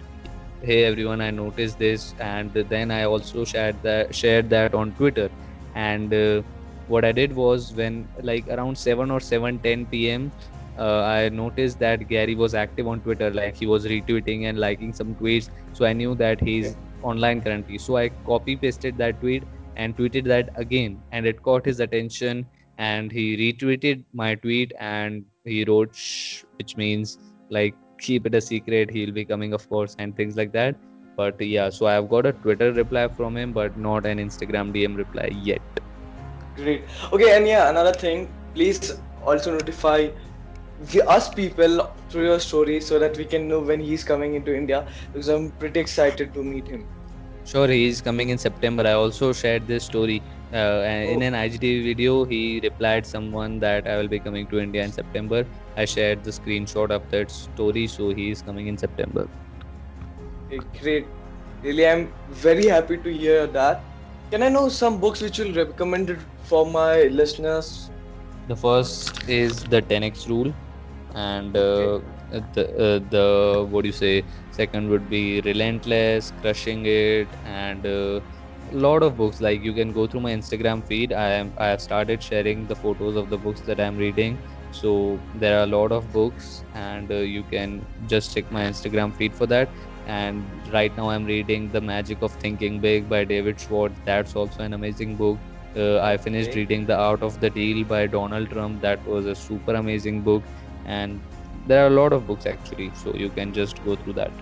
hey 0.64 0.84
everyone, 0.86 1.22
I 1.22 1.32
noticed 1.32 1.80
this, 1.80 2.14
and 2.20 2.54
then 2.54 2.92
I 2.92 3.04
also 3.06 3.46
shared 3.46 3.82
that 3.84 4.14
shared 4.16 4.50
that 4.52 4.76
on 4.76 4.94
Twitter. 4.94 5.30
And 5.76 6.14
uh, 6.14 6.42
what 6.88 7.06
I 7.06 7.12
did 7.12 7.34
was 7.36 7.74
when 7.74 8.08
like 8.22 8.48
around 8.48 8.78
seven 8.78 9.12
or 9.12 9.20
seven 9.20 9.60
ten 9.60 9.86
p.m. 9.86 10.32
Uh, 10.78 11.02
I 11.04 11.30
noticed 11.30 11.80
that 11.80 12.08
Gary 12.08 12.36
was 12.36 12.56
active 12.56 12.88
on 12.88 13.02
Twitter, 13.02 13.32
like 13.32 13.56
he 13.56 13.68
was 13.68 13.86
retweeting 13.86 14.46
and 14.50 14.60
liking 14.60 14.94
some 14.94 15.16
tweets. 15.16 15.50
So 15.74 15.86
I 15.86 15.94
knew 15.94 16.16
that 16.16 16.42
okay 16.42 16.46
he's 16.52 16.76
online 17.02 17.42
currently. 17.42 17.78
So 17.78 17.98
I 17.98 18.10
copy 18.10 18.56
pasted 18.56 18.98
that 18.98 19.20
tweet 19.20 19.44
and 19.76 19.96
tweeted 19.98 20.26
that 20.26 20.50
again, 20.56 21.02
and 21.12 21.26
it 21.26 21.42
caught 21.42 21.66
his 21.66 21.80
attention. 21.80 22.46
And 22.78 23.12
he 23.12 23.38
retweeted 23.38 24.04
my 24.14 24.36
tweet 24.36 24.74
and 24.80 25.24
he 25.46 25.64
wrote 25.66 25.96
shh, 25.96 26.44
which 26.58 26.78
means 26.78 27.20
like 27.50 27.76
keep 28.00 28.26
it 28.26 28.34
a 28.34 28.42
secret 28.42 28.90
he'll 28.90 29.12
be 29.12 29.24
coming 29.24 29.54
of 29.54 29.68
course 29.70 29.96
and 30.00 30.16
things 30.16 30.36
like 30.36 30.52
that. 30.54 30.76
But 31.16 31.40
yeah 31.42 31.70
so 31.70 31.86
i've 31.86 32.10
got 32.10 32.26
a 32.26 32.32
twitter 32.32 32.72
reply 32.74 33.08
from 33.10 33.38
him 33.38 33.52
but 33.54 33.78
not 33.78 34.06
an 34.06 34.18
instagram 34.18 34.74
dm 34.74 34.98
reply 34.98 35.30
yet. 35.44 35.62
Great. 36.56 36.84
Okay 37.12 37.36
and 37.38 37.48
yeah 37.48 37.70
another 37.70 37.94
thing 37.94 38.28
please 38.54 38.94
also 39.24 39.52
notify 39.52 40.10
us 41.08 41.30
people 41.34 41.92
through 42.10 42.26
your 42.26 42.40
story 42.40 42.82
so 42.82 42.98
that 42.98 43.16
we 43.18 43.26
can 43.26 43.48
know 43.48 43.60
when 43.60 43.80
he's 43.80 44.04
coming 44.04 44.34
into 44.34 44.56
india 44.56 44.88
because 45.12 45.28
i'm 45.28 45.52
pretty 45.52 45.80
excited 45.80 46.34
to 46.34 46.44
meet 46.44 46.68
him 46.68 46.88
sure 47.44 47.68
he 47.68 47.86
is 47.88 48.02
coming 48.02 48.30
in 48.30 48.38
september 48.38 48.84
i 48.88 48.94
also 49.04 49.28
shared 49.44 49.68
this 49.74 49.86
story 49.92 50.20
Uh, 50.60 50.82
in 51.14 51.22
an 51.26 51.34
IGTV 51.40 51.78
video, 51.86 52.14
he 52.32 52.40
replied 52.64 53.06
someone 53.10 53.54
that 53.64 53.88
I 53.92 53.94
will 54.00 54.10
be 54.14 54.20
coming 54.26 54.48
to 54.54 54.60
India 54.64 54.84
in 54.88 54.92
September. 54.98 55.40
I 55.84 55.86
shared 55.94 56.24
the 56.28 56.34
screenshot 56.38 56.92
of 56.98 57.04
that 57.14 57.32
story, 57.36 57.84
so 57.94 58.08
he 58.20 58.26
is 58.36 58.42
coming 58.50 58.68
in 58.72 58.78
September. 58.84 59.24
okay, 60.50 60.60
great. 60.80 61.10
Really, 61.62 61.88
I'm 61.88 62.14
very 62.28 62.68
happy 62.68 62.98
to 62.98 63.12
hear 63.14 63.48
that. 63.48 63.86
Can 64.32 64.44
I 64.44 64.50
know 64.50 64.70
some 64.70 65.00
books 65.00 65.22
which 65.22 65.40
you'll 65.40 65.56
recommend 65.56 66.26
for 66.38 66.66
my 66.70 67.04
listeners? 67.04 67.92
The 68.48 68.56
first 68.56 69.28
is 69.28 69.66
the 69.66 69.82
10x 69.82 70.28
rule, 70.28 70.54
and 71.14 71.56
Okay, 71.56 71.92
uh, 71.92 72.00
the 72.54 72.64
uh, 72.86 73.00
the 73.14 73.66
what 73.70 73.84
do 73.84 73.88
you 73.90 73.94
say? 73.94 74.26
Second 74.52 74.90
would 74.90 75.10
be 75.10 75.42
relentless, 75.42 76.32
crushing 76.42 76.86
it, 76.86 77.30
and 77.46 77.86
uh, 77.86 78.22
a 78.72 78.76
lot 78.76 79.04
of 79.04 79.18
books. 79.18 79.42
Like 79.42 79.62
you 79.62 79.74
can 79.74 79.92
go 79.94 80.08
through 80.08 80.22
my 80.22 80.32
Instagram 80.32 80.86
feed. 80.86 81.14
I 81.14 81.30
am 81.42 81.54
I 81.58 81.68
have 81.68 81.82
started 81.82 82.24
sharing 82.24 82.68
the 82.68 82.76
photos 82.76 83.16
of 83.16 83.30
the 83.30 83.38
books 83.38 83.62
that 83.62 83.80
I'm 83.80 83.98
reading. 83.98 84.40
So 84.72 85.22
there 85.36 85.60
are 85.60 85.64
a 85.64 85.72
lot 85.76 85.92
of 85.92 86.12
books, 86.12 86.64
and 86.74 87.12
uh, 87.12 87.16
you 87.36 87.44
can 87.44 87.86
just 88.08 88.34
check 88.34 88.52
my 88.52 88.66
Instagram 88.66 89.14
feed 89.16 89.36
for 89.36 89.48
that. 89.48 89.70
And 90.06 90.46
right 90.74 90.96
now 90.98 91.10
I'm 91.10 91.26
reading 91.26 91.72
The 91.72 91.82
Magic 91.82 92.22
of 92.22 92.34
Thinking 92.34 92.80
Big 92.80 93.10
by 93.10 93.24
David 93.26 93.60
Schwartz. 93.60 94.00
That's 94.06 94.36
also 94.36 94.64
an 94.64 94.74
amazing 94.74 95.16
book 95.18 95.40
uh, 95.76 96.00
I 96.00 96.18
finished 96.18 96.56
reading 96.56 96.86
The 96.86 96.96
Art 96.98 97.22
of 97.24 97.40
the 97.40 97.50
Deal 97.50 97.86
by 97.86 98.08
Donald 98.08 98.50
Trump. 98.50 98.82
That 98.82 99.06
was 99.06 99.26
a 99.26 99.36
super 99.36 99.74
amazing 99.76 100.22
book. 100.22 100.44
And 100.86 101.22
there 101.72 101.84
are 101.86 101.92
a 101.96 101.98
lot 102.02 102.14
of 102.14 102.28
books 102.28 102.48
actually, 102.56 102.92
so 103.04 103.14
you 103.16 103.30
can 103.42 103.54
just 103.54 103.84
go 103.84 103.96
through 103.96 104.14
that. 104.22 104.34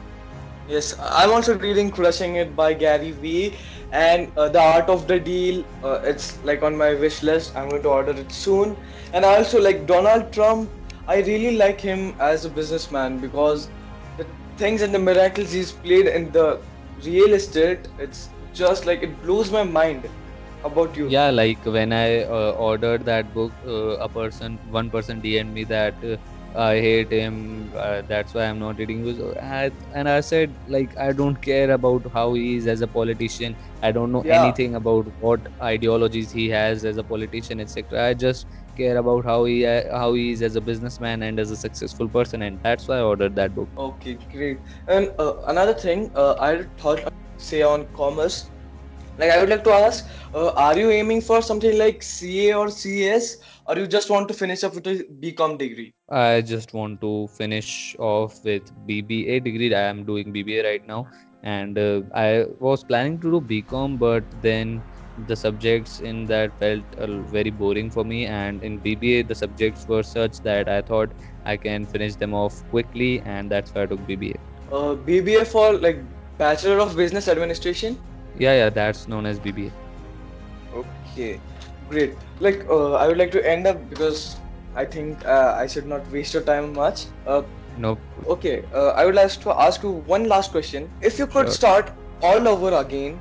Yes, 0.68 0.96
I'm 1.02 1.32
also 1.32 1.58
reading 1.58 1.90
Crushing 1.92 2.36
It 2.36 2.56
by 2.56 2.74
Gary 2.74 3.12
Vee 3.12 3.58
and 3.92 4.32
uh, 4.38 4.50
The 4.50 4.60
Art 4.62 4.90
of 4.90 5.08
the 5.08 5.20
Deal. 5.20 5.64
Uh, 5.84 6.00
it's 6.04 6.44
like 6.44 6.64
on 6.64 6.78
my 6.78 6.94
wish 6.94 7.24
list. 7.24 7.56
I'm 7.56 7.70
going 7.70 7.84
to 7.84 7.90
order 7.90 8.12
it 8.12 8.32
soon. 8.32 8.78
And 9.14 9.26
I 9.26 9.38
also 9.38 9.60
like 9.62 9.86
Donald 9.88 10.32
Trump. 10.32 10.72
I 11.08 11.18
really 11.22 11.58
like 11.58 11.82
him 11.82 12.16
as 12.20 12.46
a 12.46 12.50
businessman 12.50 13.20
because 13.20 13.70
the 14.18 14.28
things 14.58 14.82
and 14.82 14.94
the 14.94 15.00
miracles 15.00 15.52
he's 15.52 15.72
played 15.72 16.08
in 16.08 16.32
the 16.32 16.62
real 17.04 17.34
estate, 17.34 17.88
it's 17.98 18.30
just 18.54 18.86
like 18.86 19.02
it 19.04 19.22
blows 19.24 19.52
my 19.52 19.64
mind 19.64 20.08
about 20.64 20.96
you. 20.96 21.08
Yeah, 21.10 21.32
like 21.32 21.66
when 21.66 21.92
I 21.94 22.24
uh, 22.24 22.52
ordered 22.52 23.06
that 23.06 23.34
book, 23.34 23.54
uh, 23.66 23.98
a 24.08 24.10
person, 24.10 24.60
one 24.70 24.92
person 24.92 25.22
DM'd 25.22 25.54
me 25.54 25.64
that 25.66 25.96
uh, 26.04 26.18
I 26.56 26.76
hate 26.80 27.12
him. 27.12 27.72
Uh, 27.76 28.02
that's 28.08 28.34
why 28.34 28.46
I'm 28.46 28.60
not 28.60 28.78
reading 28.78 29.06
I, 29.42 29.72
and 29.94 30.10
I 30.10 30.22
said, 30.22 30.58
like, 30.66 30.94
I 31.00 31.12
don't 31.14 31.40
care 31.42 31.72
about 31.72 32.06
how 32.14 32.34
he 32.34 32.56
is 32.58 32.68
as 32.68 32.82
a 32.82 32.88
politician. 32.88 33.56
I 33.82 33.92
don't 33.92 34.12
know 34.12 34.24
Yeah, 34.24 34.30
anything 34.30 34.76
about 34.76 35.08
what 35.18 35.48
ideologies 35.62 36.32
he 36.32 36.50
has 36.50 36.84
as 36.86 36.98
a 36.98 37.04
politician, 37.04 37.60
etc. 37.60 38.08
I 38.08 38.14
just 38.14 38.48
care 38.76 38.98
about 38.98 39.26
how 39.26 39.46
he 39.46 39.66
uh, 39.66 39.96
how 39.96 40.14
he 40.14 40.32
is 40.32 40.42
as 40.42 40.56
a 40.56 40.62
businessman 40.62 41.24
and 41.24 41.40
as 41.40 41.52
a 41.52 41.58
successful 41.58 42.10
person, 42.10 42.42
and 42.42 42.60
that's 42.64 42.88
why 42.88 42.98
I 42.98 43.02
ordered 43.02 43.36
that 43.36 43.54
book. 43.56 43.70
okay, 43.78 44.20
great. 44.32 44.62
And 44.88 45.12
uh, 45.20 45.34
another 45.48 45.74
thing, 45.74 46.12
uh, 46.16 46.36
I 46.40 46.64
thought 46.78 47.04
say 47.38 47.62
on 47.62 47.88
commerce 47.96 48.52
Like 49.18 49.32
I 49.32 49.40
would 49.40 49.50
like 49.50 49.64
to 49.66 49.72
ask, 49.72 50.06
uh, 50.34 50.52
are 50.66 50.78
you 50.80 50.90
aiming 50.92 51.22
for 51.22 51.42
something 51.42 51.78
like 51.78 52.04
CA 52.04 52.54
or 52.62 52.70
CS, 52.70 53.38
or 53.68 53.78
you 53.80 53.88
just 53.88 54.10
want 54.10 54.28
to 54.30 54.34
finish 54.34 54.64
up 54.64 54.76
with 54.76 54.88
a 54.88 54.96
BCom 55.24 55.58
degree? 55.58 55.94
I 56.12 56.42
just 56.42 56.74
want 56.74 57.02
to 57.02 57.28
finish 57.28 57.96
off 58.00 58.44
with 58.44 58.72
BBA 58.88 59.44
degree. 59.44 59.74
I 59.74 59.82
am 59.82 60.04
doing 60.04 60.34
BBA 60.34 60.64
right 60.64 60.88
now, 60.88 61.08
and 61.44 61.78
uh, 61.78 62.02
I 62.16 62.46
was 62.60 62.84
planning 62.84 63.20
to 63.20 63.40
do 63.40 63.42
BCom, 63.42 64.00
but 64.00 64.24
then 64.42 64.84
the 65.28 65.36
subjects 65.36 66.00
in 66.00 66.26
that 66.26 66.58
felt 66.58 66.84
uh, 66.98 67.22
very 67.36 67.52
boring 67.52 67.92
for 67.92 68.04
me. 68.04 68.26
And 68.26 68.64
in 68.64 68.80
BBA, 68.80 69.28
the 69.28 69.36
subjects 69.36 69.88
were 69.88 70.02
such 70.02 70.40
that 70.42 70.68
I 70.68 70.82
thought 70.82 71.12
I 71.46 71.58
can 71.58 71.86
finish 71.86 72.16
them 72.16 72.34
off 72.34 72.68
quickly, 72.72 73.22
and 73.22 73.52
that's 73.52 73.72
why 73.74 73.84
I 73.84 73.86
took 73.86 74.00
BBA. 74.08 74.36
Uh, 74.72 74.96
BBA 74.96 75.46
for 75.46 75.74
like 75.74 76.02
Bachelor 76.40 76.80
of 76.80 76.96
Business 76.96 77.28
Administration. 77.28 78.00
Yeah, 78.38 78.54
yeah, 78.54 78.70
that's 78.70 79.08
known 79.08 79.28
as 79.28 79.40
BBA. 79.40 79.72
Okay, 80.74 81.40
great. 81.88 82.16
Like 82.40 82.66
uh, 82.68 82.94
I 82.94 83.08
would 83.08 83.18
like 83.18 83.32
to 83.32 83.46
end 83.48 83.68
up 83.68 83.90
because 83.90 84.39
I 84.76 84.86
think 84.86 85.26
uh, 85.26 85.54
I 85.58 85.68
should 85.68 85.86
not 85.88 86.10
waste 86.12 86.34
your 86.34 86.44
time 86.44 86.74
much. 86.74 87.06
Uh, 87.26 87.42
No, 87.78 87.98
okay, 88.34 88.64
uh, 88.74 88.90
I 89.02 89.06
would 89.06 89.16
like 89.16 89.32
to 89.44 89.52
ask 89.66 89.84
you 89.84 89.92
one 90.14 90.28
last 90.28 90.52
question. 90.52 90.90
If 91.02 91.20
you 91.20 91.28
could 91.28 91.48
sure. 91.48 91.56
start 91.60 91.92
all 92.22 92.48
over 92.48 92.72
again, 92.78 93.20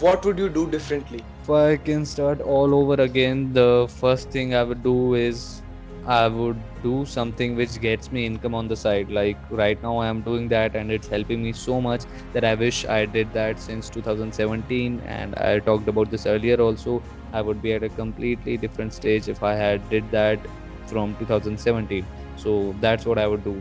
what 0.00 0.24
would 0.24 0.38
you 0.38 0.48
do 0.48 0.70
differently? 0.70 1.24
If 1.42 1.50
I 1.50 1.76
can 1.76 2.04
start 2.06 2.40
all 2.40 2.74
over 2.74 3.00
again, 3.02 3.52
the 3.52 3.88
first 3.90 4.30
thing 4.30 4.54
I 4.54 4.62
would 4.62 4.82
do 4.82 5.14
is 5.14 5.62
I 6.06 6.28
would 6.28 6.60
do 6.82 7.04
something 7.04 7.56
which 7.56 7.78
gets 7.80 8.10
me 8.10 8.24
income 8.26 8.54
on 8.54 8.68
the 8.68 8.76
side. 8.76 9.10
Like 9.10 9.38
right 9.50 9.80
now, 9.82 9.98
I 9.98 10.06
am 10.08 10.22
doing 10.22 10.48
that 10.48 10.74
and 10.74 10.90
it's 10.90 11.08
helping 11.08 11.42
me 11.42 11.52
so 11.52 11.80
much 11.80 12.04
that 12.32 12.44
I 12.44 12.54
wish 12.54 12.84
I 12.86 13.04
did 13.06 13.32
that 13.32 13.60
since 13.60 13.90
2017. 13.90 15.00
And 15.00 15.34
I 15.34 15.58
talked 15.60 15.88
about 15.88 16.10
this 16.10 16.26
earlier 16.26 16.60
also. 16.60 17.02
I 17.32 17.42
would 17.42 17.60
be 17.62 17.72
at 17.74 17.82
a 17.82 17.88
completely 17.90 18.56
different 18.56 18.94
stage 18.94 19.28
if 19.28 19.42
I 19.42 19.54
had 19.54 19.88
did 19.90 20.10
that 20.10 20.40
from 20.90 21.16
2017. 21.16 22.08
So 22.36 22.54
that's 22.80 23.06
what 23.06 23.18
I 23.18 23.26
would 23.26 23.44
do. 23.44 23.54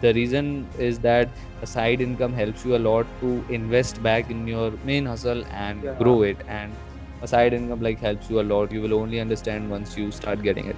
The 0.00 0.12
reason 0.14 0.70
is 0.78 1.00
that 1.00 1.34
a 1.62 1.66
side 1.66 2.00
income 2.00 2.34
helps 2.34 2.64
you 2.64 2.76
a 2.76 2.82
lot 2.88 3.06
to 3.20 3.44
invest 3.48 4.02
back 4.02 4.30
in 4.30 4.46
your 4.46 4.72
main 4.82 5.06
hustle 5.06 5.44
and 5.50 5.84
Yeah. 5.84 5.96
grow 5.96 6.22
it. 6.22 6.42
And 6.48 6.78
a 7.22 7.28
side 7.28 7.52
income 7.54 7.80
like 7.80 8.00
helps 8.00 8.30
you 8.30 8.40
a 8.40 8.46
lot 8.54 8.72
you 8.72 8.82
will 8.82 8.94
only 8.94 9.20
understand 9.20 9.70
once 9.70 9.96
you 9.96 10.10
start 10.12 10.42
getting 10.42 10.66
it 10.66 10.76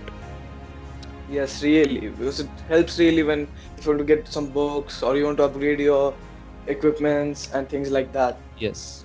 Yes, 1.26 1.62
really, 1.62 2.08
because 2.08 2.40
it 2.40 2.62
helps 2.66 2.98
really 2.98 3.22
when 3.22 3.50
if 3.76 3.84
you 3.84 3.90
want 3.92 3.98
to 4.00 4.04
get 4.04 4.28
some 4.28 4.52
books 4.52 5.02
or 5.02 5.16
you 5.16 5.24
want 5.24 5.38
to 5.38 5.44
upgrade 5.44 5.80
your 5.80 6.18
equipments 6.66 7.50
and 7.52 7.68
things 7.68 7.90
like 7.90 8.12
that. 8.12 8.42
yes 8.56 9.04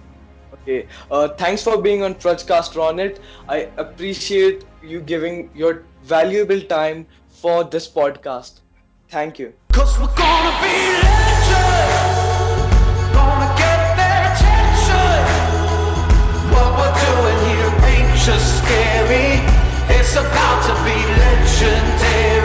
Okay. 0.63 0.88
Uh, 1.12 1.28
thanks 1.28 1.62
for 1.62 1.82
being 1.82 2.04
on 2.04 2.15
Prajcast 2.15 2.73
Ronit. 2.80 3.19
I 3.49 3.69
appreciate 3.76 4.63
you 4.82 5.02
giving 5.02 5.49
your 5.54 5.84
valuable 6.04 6.62
time 6.62 7.06
for 7.28 7.65
this 7.65 7.88
podcast. 7.89 8.62
Thank 9.10 9.39
you. 9.39 9.54
Cause 9.73 9.99
we're 9.99 10.15
gonna 10.15 10.56
be 10.63 10.76
legends. 11.04 12.23
Gonna 13.12 13.49
get 13.60 13.80
their 13.99 14.21
attention. 14.32 15.19
What 16.56 16.69
we're 16.80 16.95
doing 17.12 17.39
here 17.52 17.71
ain't 17.91 18.15
just 18.23 18.63
scary. 18.63 19.43
It's 19.99 20.15
about 20.15 20.60
to 20.67 20.73
be 20.88 20.95
legendary. 21.19 22.42